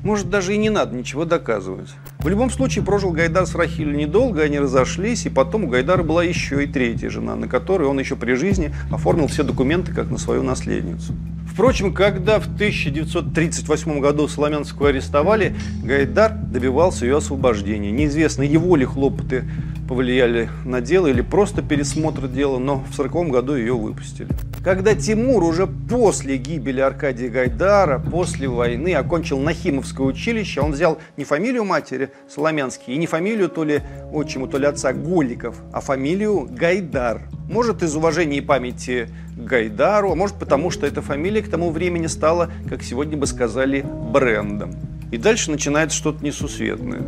Может, 0.05 0.31
даже 0.31 0.55
и 0.55 0.57
не 0.57 0.71
надо 0.71 0.95
ничего 0.95 1.25
доказывать. 1.25 1.89
В 2.21 2.29
любом 2.29 2.49
случае, 2.49 2.85
прожил 2.85 3.11
Гайдар 3.11 3.45
с 3.45 3.57
Рахиль 3.57 3.93
недолго, 3.93 4.43
они 4.43 4.61
разошлись, 4.61 5.27
и 5.27 5.31
потом 5.31 5.65
у 5.65 5.69
Гайдара 5.69 6.05
была 6.05 6.23
еще 6.23 6.63
и 6.63 6.69
третья 6.69 7.11
жена, 7.11 7.35
на 7.35 7.49
которой 7.49 7.89
он 7.89 7.99
еще 7.99 8.15
при 8.15 8.35
жизни 8.35 8.73
оформил 8.93 9.27
все 9.27 9.43
документы 9.43 9.93
как 9.93 10.11
на 10.11 10.19
свою 10.19 10.45
наследницу. 10.45 11.13
Впрочем, 11.57 11.95
когда 11.95 12.39
в 12.39 12.49
1938 12.49 13.99
году 14.01 14.29
Соломянскую 14.29 14.91
арестовали, 14.91 15.57
Гайдар 15.83 16.35
добивался 16.35 17.07
ее 17.07 17.17
освобождения. 17.17 17.91
Неизвестно, 17.91 18.43
его 18.43 18.77
ли 18.77 18.85
хлопоты 18.85 19.45
повлияли 19.89 20.51
на 20.67 20.83
дело 20.83 21.07
или 21.07 21.23
просто 21.23 21.63
пересмотр 21.63 22.29
дела, 22.29 22.59
но 22.59 22.75
в 22.75 22.93
1940 22.93 23.31
году 23.31 23.57
ее 23.57 23.73
выпустили. 23.73 24.29
Когда 24.67 24.97
Тимур 24.97 25.45
уже 25.45 25.69
после 25.69 26.39
гибели 26.39 26.81
Аркадия 26.81 27.31
Гайдара, 27.31 28.01
после 28.01 28.49
войны 28.49 28.95
окончил 28.95 29.39
Нахимовское 29.39 30.05
училище, 30.05 30.61
он 30.61 30.73
взял 30.73 30.99
не 31.17 31.23
фамилию 31.23 31.65
матери 31.65 32.11
Соломянский 32.29 32.95
и 32.95 32.97
не 32.97 33.07
фамилию 33.07 33.49
то 33.49 33.63
ли 33.63 33.83
отчиму, 34.13 34.49
то 34.49 34.59
ли 34.59 34.67
отца 34.67 34.93
Голиков, 34.93 35.55
а 35.73 35.81
фамилию 35.81 36.49
Гайдар. 36.51 37.29
Может, 37.49 37.85
из 37.85 37.95
уважения 37.95 38.39
и 38.39 38.41
памяти 38.41 39.09
Гайдару, 39.37 40.11
а 40.11 40.17
может, 40.17 40.35
потому 40.35 40.73
что 40.73 40.85
эта 40.85 41.01
фамилия 41.01 41.43
к 41.43 41.49
тому 41.49 41.71
времени 41.71 42.09
стала, 42.09 42.51
как 42.69 42.83
сегодня 42.83 43.17
бы 43.17 43.29
сказали, 43.29 43.87
брендом. 44.11 44.75
И 45.13 45.17
дальше 45.17 45.53
начинается 45.53 45.97
что-то 45.97 46.25
несусветное. 46.25 47.03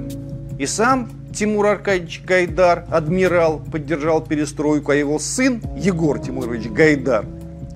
И 0.60 0.66
сам 0.66 1.10
Тимур 1.34 1.66
Аркадьевич 1.66 2.22
Гайдар, 2.24 2.84
адмирал, 2.88 3.58
поддержал 3.58 4.24
перестройку, 4.24 4.92
а 4.92 4.94
его 4.94 5.18
сын 5.18 5.60
Егор 5.76 6.20
Тимурович 6.20 6.68
Гайдар 6.68 7.24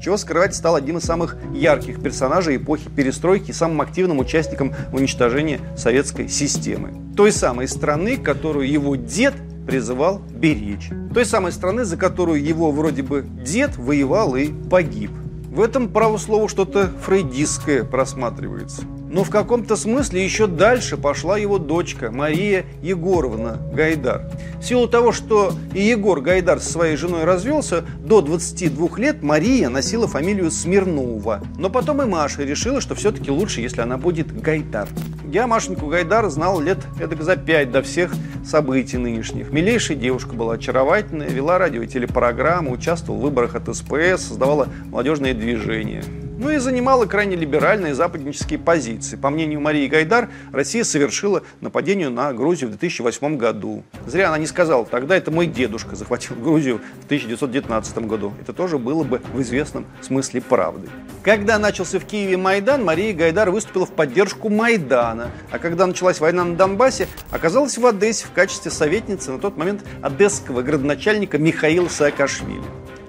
чего 0.03 0.17
скрывать 0.17 0.55
стал 0.55 0.75
одним 0.75 0.99
из 0.99 1.05
самых 1.05 1.37
ярких 1.55 2.03
персонажей 2.03 2.57
эпохи 2.57 2.91
перестройки 2.91 3.51
и 3.51 3.55
самым 3.55 3.81
активным 3.81 4.19
участником 4.19 4.75
уничтожения 4.93 5.61
советской 5.77 6.29
системы. 6.29 6.91
Той 7.17 7.31
самой 7.31 7.69
страны, 7.69 8.17
которую 8.17 8.71
его 8.71 8.97
дед 8.97 9.35
призывал 9.67 10.21
беречь. 10.31 10.91
Той 11.15 11.25
самой 11.25 11.53
страны, 11.53 11.85
за 11.85 11.97
которую 11.97 12.43
его 12.43 12.73
вроде 12.73 13.03
бы 13.03 13.25
дед 13.45 13.77
воевал 13.77 14.35
и 14.35 14.49
погиб. 14.69 15.13
В 15.51 15.61
этом, 15.61 15.89
право 15.89 16.17
слову, 16.17 16.49
что-то 16.49 16.91
фрейдистское 17.05 17.85
просматривается. 17.85 18.83
Но 19.13 19.25
в 19.25 19.31
каком-то 19.31 19.77
смысле 19.77 20.25
еще 20.25 20.47
дальше 20.47 20.97
пошла 20.97 21.37
его 21.37 21.59
дочка 21.59 22.11
Мария 22.11 22.65
Егоровна 22.81 23.59
Гайдар. 23.75 24.23
В 24.59 24.65
силу 24.65 24.89
того, 24.89 25.13
что 25.13 25.53
и 25.75 25.83
Егор 25.83 26.23
Гайдар 26.23 26.61
со 26.61 26.73
своей 26.73 26.97
женой 26.97 27.25
развелся, 27.25 27.85
до 27.99 28.23
22 28.23 28.97
лет 28.97 29.23
Мария 29.23 29.69
носила 29.69 30.09
фамилию 30.09 30.51
Смирнова. 30.51 31.43
Но 31.59 31.69
потом 31.69 32.01
и 32.01 32.07
Маша 32.07 32.43
решила, 32.43 32.81
что 32.81 32.95
все-таки 32.95 33.31
лучше, 33.31 33.61
если 33.61 33.83
она 33.83 33.99
будет 33.99 34.35
Гайдар. 34.41 34.89
Я 35.31 35.47
Машеньку 35.47 35.89
Гайдар 35.89 36.31
знал 36.31 36.59
лет 36.59 36.79
эдак 36.99 37.23
за 37.23 37.37
пять 37.37 37.71
до 37.71 37.83
всех 37.83 38.15
событий 38.47 38.97
нынешних. 38.97 39.53
Милейшая 39.53 39.99
девушка 39.99 40.33
была 40.33 40.55
очаровательная, 40.55 41.29
вела 41.29 41.59
радио 41.59 41.83
и 41.83 41.87
телепрограммы, 41.87 42.73
участвовала 42.73 43.21
в 43.21 43.25
выборах 43.25 43.57
от 43.57 43.77
СПС, 43.77 44.29
создавала 44.29 44.69
молодежные 44.87 45.35
движения 45.35 46.03
ну 46.43 46.51
и 46.51 46.59
занимала 46.59 47.07
крайне 47.07 47.37
либеральные 47.37 47.95
западнические 47.95 48.59
позиции. 48.59 49.15
По 49.15 49.31
мнению 49.31 49.61
Марии 49.61 49.87
Гайдар, 49.87 50.29
Россия 50.51 50.83
совершила 50.83 51.45
нападение 51.61 52.09
на 52.09 52.33
Грузию 52.33 52.69
в 52.69 52.71
2008 52.73 53.37
году. 53.37 53.85
Зря 54.07 54.29
она 54.29 54.39
не 54.39 54.47
сказала, 54.47 54.85
тогда 54.85 55.17
это 55.17 55.31
мой 55.31 55.47
дедушка 55.47 55.95
захватил 55.95 56.35
Грузию 56.35 56.81
в 57.03 57.05
1919 57.05 57.99
году. 57.99 58.35
Это 58.41 58.53
тоже 58.53 58.79
было 58.79 59.05
бы 59.05 59.23
в 59.33 59.41
известном 59.41 59.87
смысле 60.01 60.41
правдой. 60.41 60.91
Когда 61.23 61.61
начался 61.61 62.01
в 62.01 62.05
Киеве 62.05 62.37
Майдан, 62.37 62.85
Мария 62.85 63.15
Гайдар 63.15 63.51
выступила 63.53 63.87
в 63.87 63.93
поддержку 63.93 64.49
Майдана. 64.49 65.31
А 65.53 65.61
когда 65.61 65.87
началась 65.87 66.19
война 66.19 66.43
на 66.43 66.57
Донбассе, 66.57 67.07
оказалась 67.31 67.79
в 67.79 67.87
Одессе 67.87 68.27
в 68.27 68.33
качестве 68.33 68.73
советницы 68.73 69.31
на 69.31 69.39
тот 69.39 69.57
момент 69.57 69.85
одесского 70.03 70.63
градоначальника 70.63 71.39
Михаила 71.39 71.89
Саакашвили 71.89 72.63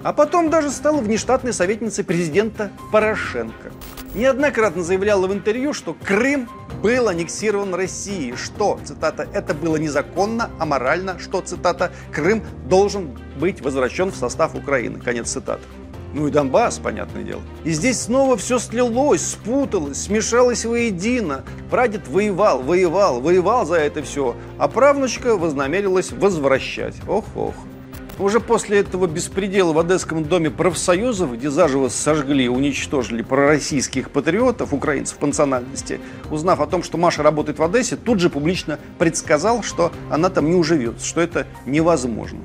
а 0.04 0.12
потом 0.12 0.50
даже 0.50 0.70
стала 0.70 1.00
внештатной 1.00 1.52
советницей 1.52 2.04
президента 2.04 2.70
Порошенко. 2.92 3.72
Неоднократно 4.14 4.84
заявляла 4.84 5.26
в 5.26 5.32
интервью, 5.32 5.72
что 5.72 5.96
Крым 6.04 6.48
был 6.82 7.08
аннексирован 7.08 7.74
Россией, 7.74 8.36
что, 8.36 8.78
цитата, 8.84 9.26
это 9.32 9.54
было 9.54 9.76
незаконно, 9.76 10.50
аморально, 10.60 11.18
что, 11.18 11.40
цитата, 11.40 11.90
Крым 12.12 12.44
должен 12.68 13.18
быть 13.40 13.62
возвращен 13.62 14.12
в 14.12 14.16
состав 14.16 14.54
Украины, 14.54 15.00
конец 15.00 15.30
цитаты. 15.30 15.62
Ну 16.12 16.28
и 16.28 16.30
Донбасс, 16.30 16.78
понятное 16.78 17.24
дело. 17.24 17.40
И 17.64 17.70
здесь 17.72 18.02
снова 18.02 18.36
все 18.36 18.60
слилось, 18.60 19.26
спуталось, 19.26 20.02
смешалось 20.02 20.64
воедино. 20.64 21.44
Прадед 21.70 22.06
воевал, 22.06 22.62
воевал, 22.62 23.20
воевал 23.20 23.66
за 23.66 23.76
это 23.76 24.02
все, 24.02 24.36
а 24.58 24.68
правнучка 24.68 25.36
вознамерилась 25.36 26.12
возвращать. 26.12 26.94
Ох-ох. 27.08 27.54
Уже 28.18 28.38
после 28.38 28.78
этого 28.78 29.06
беспредела 29.06 29.72
в 29.72 29.78
Одесском 29.78 30.24
доме 30.24 30.50
профсоюзов, 30.50 31.34
где 31.34 31.50
заживо 31.50 31.88
сожгли 31.88 32.44
и 32.44 32.48
уничтожили 32.48 33.22
пророссийских 33.22 34.10
патриотов, 34.10 34.72
украинцев 34.72 35.18
по 35.18 35.26
национальности, 35.26 36.00
узнав 36.30 36.60
о 36.60 36.66
том, 36.66 36.82
что 36.82 36.96
Маша 36.96 37.22
работает 37.22 37.58
в 37.58 37.62
Одессе, 37.62 37.96
тут 37.96 38.20
же 38.20 38.30
публично 38.30 38.78
предсказал, 38.98 39.62
что 39.62 39.92
она 40.10 40.30
там 40.30 40.48
не 40.48 40.54
уживется, 40.54 41.04
что 41.04 41.20
это 41.20 41.46
невозможно. 41.66 42.40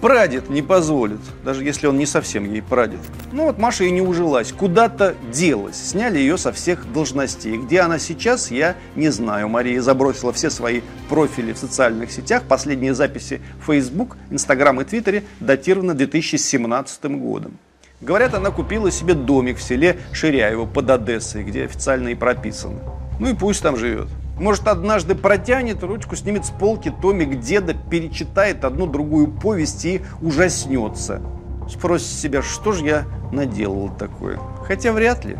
Прадед 0.00 0.48
не 0.48 0.62
позволит, 0.62 1.18
даже 1.44 1.64
если 1.64 1.88
он 1.88 1.98
не 1.98 2.06
совсем 2.06 2.44
ей 2.44 2.62
прадед. 2.62 3.00
Ну 3.32 3.46
вот 3.46 3.58
Маша 3.58 3.84
и 3.84 3.90
не 3.90 4.00
ужилась, 4.00 4.52
куда-то 4.52 5.16
делась. 5.32 5.76
Сняли 5.76 6.18
ее 6.18 6.38
со 6.38 6.52
всех 6.52 6.92
должностей. 6.92 7.56
Где 7.56 7.80
она 7.80 7.98
сейчас, 7.98 8.52
я 8.52 8.76
не 8.94 9.08
знаю. 9.08 9.48
Мария 9.48 9.82
забросила 9.82 10.32
все 10.32 10.50
свои 10.50 10.82
профили 11.08 11.52
в 11.52 11.58
социальных 11.58 12.12
сетях. 12.12 12.44
Последние 12.48 12.94
записи 12.94 13.40
в 13.60 13.66
Facebook, 13.66 14.16
Instagram 14.30 14.82
и 14.82 14.84
Твиттере 14.84 15.24
датированы 15.40 15.94
2017 15.94 17.04
годом. 17.16 17.58
Говорят, 18.00 18.34
она 18.34 18.52
купила 18.52 18.92
себе 18.92 19.14
домик 19.14 19.58
в 19.58 19.62
селе 19.62 19.98
Ширяево 20.12 20.66
под 20.66 20.88
Одессой, 20.90 21.42
где 21.42 21.64
официально 21.64 22.10
и 22.10 22.14
прописано. 22.14 22.78
Ну 23.18 23.30
и 23.30 23.34
пусть 23.34 23.62
там 23.62 23.76
живет. 23.76 24.06
Может, 24.38 24.68
однажды 24.68 25.14
протянет 25.14 25.82
ручку, 25.82 26.14
снимет 26.16 26.46
с 26.46 26.50
полки 26.50 26.94
томик 27.02 27.40
деда, 27.40 27.74
перечитает 27.74 28.64
одну-другую 28.64 29.28
повесть 29.28 29.84
и 29.84 30.02
ужаснется. 30.22 31.20
Спросит 31.68 32.18
себя, 32.18 32.42
что 32.42 32.72
же 32.72 32.84
я 32.84 33.04
наделал 33.32 33.90
такое. 33.90 34.38
Хотя 34.64 34.92
вряд 34.92 35.24
ли, 35.24 35.36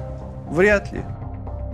вряд 0.50 0.92
ли. 0.92 1.02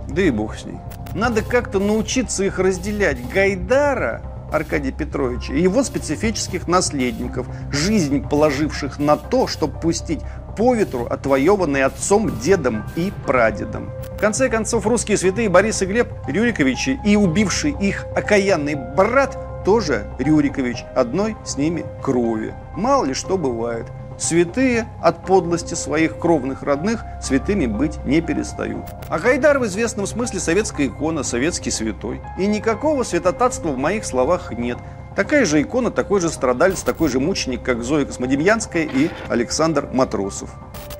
Да 0.07 0.21
и 0.21 0.29
бог 0.29 0.55
с 0.55 0.65
ней. 0.65 0.77
Надо 1.13 1.41
как-то 1.41 1.79
научиться 1.79 2.43
их 2.43 2.59
разделять. 2.59 3.17
Гайдара 3.33 4.21
Аркадия 4.51 4.91
Петровича 4.91 5.53
и 5.53 5.61
его 5.61 5.83
специфических 5.83 6.67
наследников, 6.67 7.47
жизнь 7.71 8.27
положивших 8.27 8.99
на 8.99 9.17
то, 9.17 9.47
чтобы 9.47 9.79
пустить 9.79 10.21
по 10.55 10.73
ветру, 10.73 11.05
отвоеванные 11.05 11.85
отцом, 11.85 12.39
дедом 12.39 12.83
и 12.95 13.11
прадедом. 13.25 13.91
В 14.15 14.19
конце 14.19 14.49
концов, 14.49 14.87
русские 14.87 15.17
святые 15.17 15.49
Борис 15.49 15.81
и 15.81 15.85
Глеб 15.85 16.07
Рюриковичи 16.27 16.99
и 17.05 17.15
убивший 17.15 17.75
их 17.79 18.05
окаянный 18.15 18.75
брат 18.75 19.37
тоже 19.65 20.05
Рюрикович, 20.19 20.85
одной 20.95 21.35
с 21.43 21.57
ними 21.57 21.85
крови. 22.01 22.53
Мало 22.75 23.05
ли 23.05 23.13
что 23.13 23.37
бывает. 23.37 23.87
Святые 24.17 24.87
от 25.01 25.25
подлости 25.25 25.73
своих 25.73 26.17
кровных 26.17 26.63
родных 26.63 27.03
святыми 27.21 27.65
быть 27.65 27.97
не 28.05 28.21
перестают. 28.21 28.85
А 29.09 29.19
Гайдар 29.19 29.59
в 29.59 29.65
известном 29.65 30.07
смысле 30.07 30.39
советская 30.39 30.87
икона, 30.87 31.23
советский 31.23 31.71
святой. 31.71 32.21
И 32.37 32.47
никакого 32.47 33.03
святотатства 33.03 33.69
в 33.69 33.77
моих 33.77 34.05
словах 34.05 34.53
нет. 34.53 34.77
Такая 35.15 35.45
же 35.45 35.61
икона, 35.61 35.91
такой 35.91 36.19
же 36.19 36.29
страдалец, 36.29 36.83
такой 36.83 37.07
же 37.09 37.19
мученик, 37.19 37.63
как 37.63 37.83
Зоя 37.83 38.05
Космодемьянская 38.05 38.83
и 38.83 39.09
Александр 39.29 39.87
Матросов. 39.93 40.53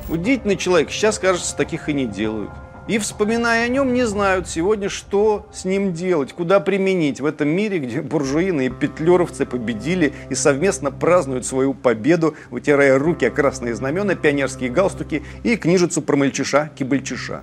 Удивительный 0.07 0.55
человек, 0.55 0.89
сейчас, 0.89 1.19
кажется, 1.19 1.55
таких 1.55 1.89
и 1.89 1.93
не 1.93 2.05
делают. 2.05 2.51
И, 2.87 2.99
вспоминая 2.99 3.65
о 3.65 3.67
нем, 3.67 3.93
не 3.93 4.05
знают 4.05 4.47
сегодня, 4.47 4.89
что 4.89 5.47
с 5.51 5.65
ним 5.65 5.91
делать, 5.91 6.33
куда 6.33 6.59
применить 6.59 7.19
в 7.19 7.25
этом 7.25 7.49
мире, 7.49 7.79
где 7.79 8.01
буржуины 8.01 8.67
и 8.67 8.69
петлюровцы 8.69 9.45
победили 9.45 10.13
и 10.29 10.35
совместно 10.35 10.91
празднуют 10.91 11.47
свою 11.47 11.73
победу, 11.73 12.35
утирая 12.51 12.99
руки 12.99 13.25
о 13.25 13.31
красные 13.31 13.73
знамена, 13.73 14.13
пионерские 14.13 14.69
галстуки 14.69 15.23
и 15.43 15.57
книжицу 15.57 16.03
про 16.03 16.15
мальчиша-кибальчиша. 16.15 17.41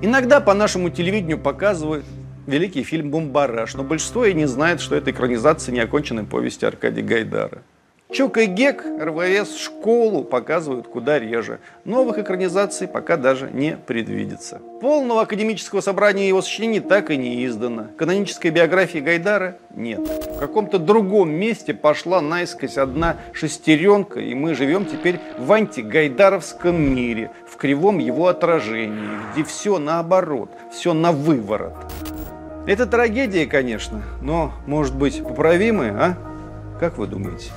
Иногда 0.00 0.40
по 0.40 0.54
нашему 0.54 0.88
телевидению 0.88 1.38
показывают 1.38 2.06
великий 2.46 2.82
фильм 2.82 3.10
«Бомбараж», 3.10 3.74
но 3.74 3.82
большинство 3.82 4.24
и 4.24 4.34
не 4.34 4.46
знает, 4.46 4.80
что 4.80 4.96
это 4.96 5.10
экранизация 5.10 5.72
неоконченной 5.72 6.24
повести 6.24 6.64
Аркадия 6.64 7.04
Гайдара. 7.04 7.62
Чук 8.12 8.38
и 8.38 8.46
Гек, 8.46 8.84
РВС, 9.00 9.56
школу 9.56 10.24
показывают 10.24 10.88
куда 10.88 11.20
реже. 11.20 11.60
Новых 11.84 12.18
экранизаций 12.18 12.88
пока 12.88 13.16
даже 13.16 13.48
не 13.52 13.76
предвидится. 13.76 14.60
Полного 14.80 15.22
академического 15.22 15.80
собрания 15.80 16.26
его 16.26 16.42
сочинений 16.42 16.80
так 16.80 17.12
и 17.12 17.16
не 17.16 17.46
издано. 17.46 17.86
Канонической 17.96 18.50
биографии 18.50 18.98
Гайдара 18.98 19.58
нет. 19.76 20.00
В 20.00 20.38
каком-то 20.40 20.80
другом 20.80 21.30
месте 21.30 21.72
пошла 21.72 22.20
наискось 22.20 22.78
одна 22.78 23.16
шестеренка, 23.32 24.18
и 24.18 24.34
мы 24.34 24.56
живем 24.56 24.86
теперь 24.86 25.20
в 25.38 25.52
антигайдаровском 25.52 26.82
мире, 26.82 27.30
в 27.46 27.56
кривом 27.56 27.98
его 27.98 28.26
отражении, 28.26 29.08
где 29.32 29.44
все 29.44 29.78
наоборот, 29.78 30.50
все 30.72 30.94
на 30.94 31.12
выворот. 31.12 31.74
Это 32.66 32.86
трагедия, 32.86 33.46
конечно, 33.46 34.02
но, 34.20 34.52
может 34.66 34.94
быть, 34.94 35.22
поправимая, 35.22 35.92
а? 35.98 36.78
Как 36.78 36.98
вы 36.98 37.06
думаете? 37.06 37.50